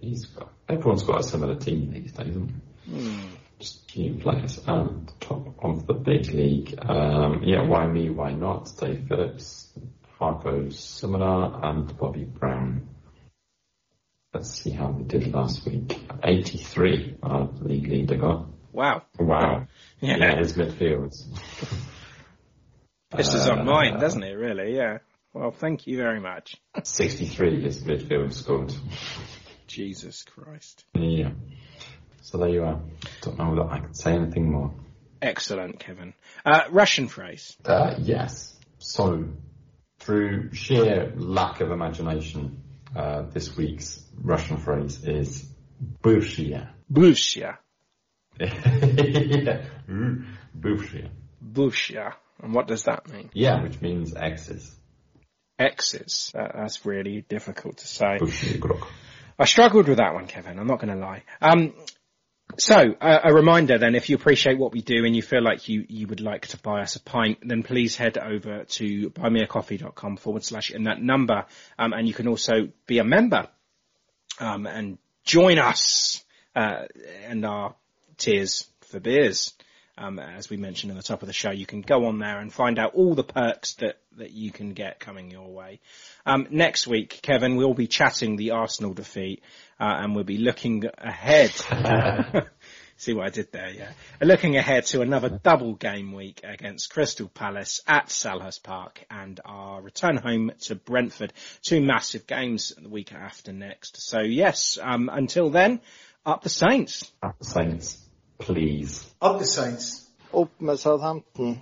[0.00, 3.20] He's got everyone's got a similar team these days, isn't mm.
[3.58, 4.60] Just few players.
[4.68, 8.70] Um, top of the big league, um, yeah, why me, why not?
[8.78, 9.72] Dave Phillips,
[10.20, 12.86] Harpo's similar, and Bobby Brown.
[14.34, 15.98] Let's see how we did last week.
[16.22, 18.46] 83 uh, league leader got.
[18.72, 19.02] Wow.
[19.18, 19.66] Wow.
[20.00, 20.18] Yeah.
[20.18, 21.24] yeah his midfields.
[23.10, 24.76] this uh, is on mine, doesn't it, really?
[24.76, 24.98] Yeah.
[25.32, 26.54] Well, thank you very much.
[26.84, 28.72] 63 his midfield scored.
[29.66, 30.84] Jesus Christ.
[30.94, 31.30] Yeah.
[32.22, 32.80] So there you are.
[33.22, 34.72] Don't know that I can say anything more.
[35.20, 36.14] Excellent, Kevin.
[36.44, 37.56] Uh, Russian phrase.
[37.64, 38.54] Uh, yes.
[38.78, 39.24] So,
[39.98, 42.62] through sheer lack of imagination,
[42.95, 45.45] uh, this week's Russian phrase is
[46.03, 46.69] bывшие.
[46.91, 47.57] Bывшие.
[48.39, 49.65] yeah.
[50.55, 51.09] Bывшие.
[51.43, 52.13] Bывшие.
[52.41, 53.29] And what does that mean?
[53.33, 54.75] Yeah, which means exes.
[55.57, 56.31] Exes.
[56.33, 58.19] That, that's really difficult to say.
[59.39, 60.59] I struggled with that one, Kevin.
[60.59, 61.23] I'm not going to lie.
[61.41, 61.73] Um,
[62.56, 65.68] so, uh, a reminder then, if you appreciate what we do and you feel like
[65.68, 70.16] you, you would like to buy us a pint, then please head over to buymeacoffee.com
[70.16, 71.44] forward slash in that number.
[71.78, 73.48] Um, and you can also be a member,
[74.40, 76.24] um, and join us,
[76.56, 76.86] uh,
[77.26, 77.74] and our
[78.16, 79.52] tiers for beers.
[80.00, 82.38] Um, as we mentioned at the top of the show, you can go on there
[82.38, 85.80] and find out all the perks that, that you can get coming your way.
[86.24, 89.42] Um, next week, Kevin, we'll be chatting the Arsenal defeat,
[89.80, 91.50] uh, and we'll be looking ahead.
[92.96, 93.90] See what I did there, yeah.
[94.20, 99.80] Looking ahead to another double game week against Crystal Palace at Selhurst Park and our
[99.80, 101.32] return home to Brentford.
[101.62, 104.00] Two massive games the week after next.
[104.02, 105.80] So yes, um, until then,
[106.26, 107.10] up the Saints.
[107.22, 108.07] Up the Saints,
[108.38, 109.04] please.
[109.20, 110.08] Up the Saints.
[110.32, 111.60] Up med Southampton.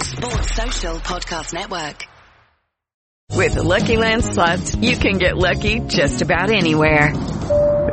[0.00, 2.04] Sports Social Podcast Network.
[3.34, 7.12] With the Lucky Land slots, you can get lucky just about anywhere.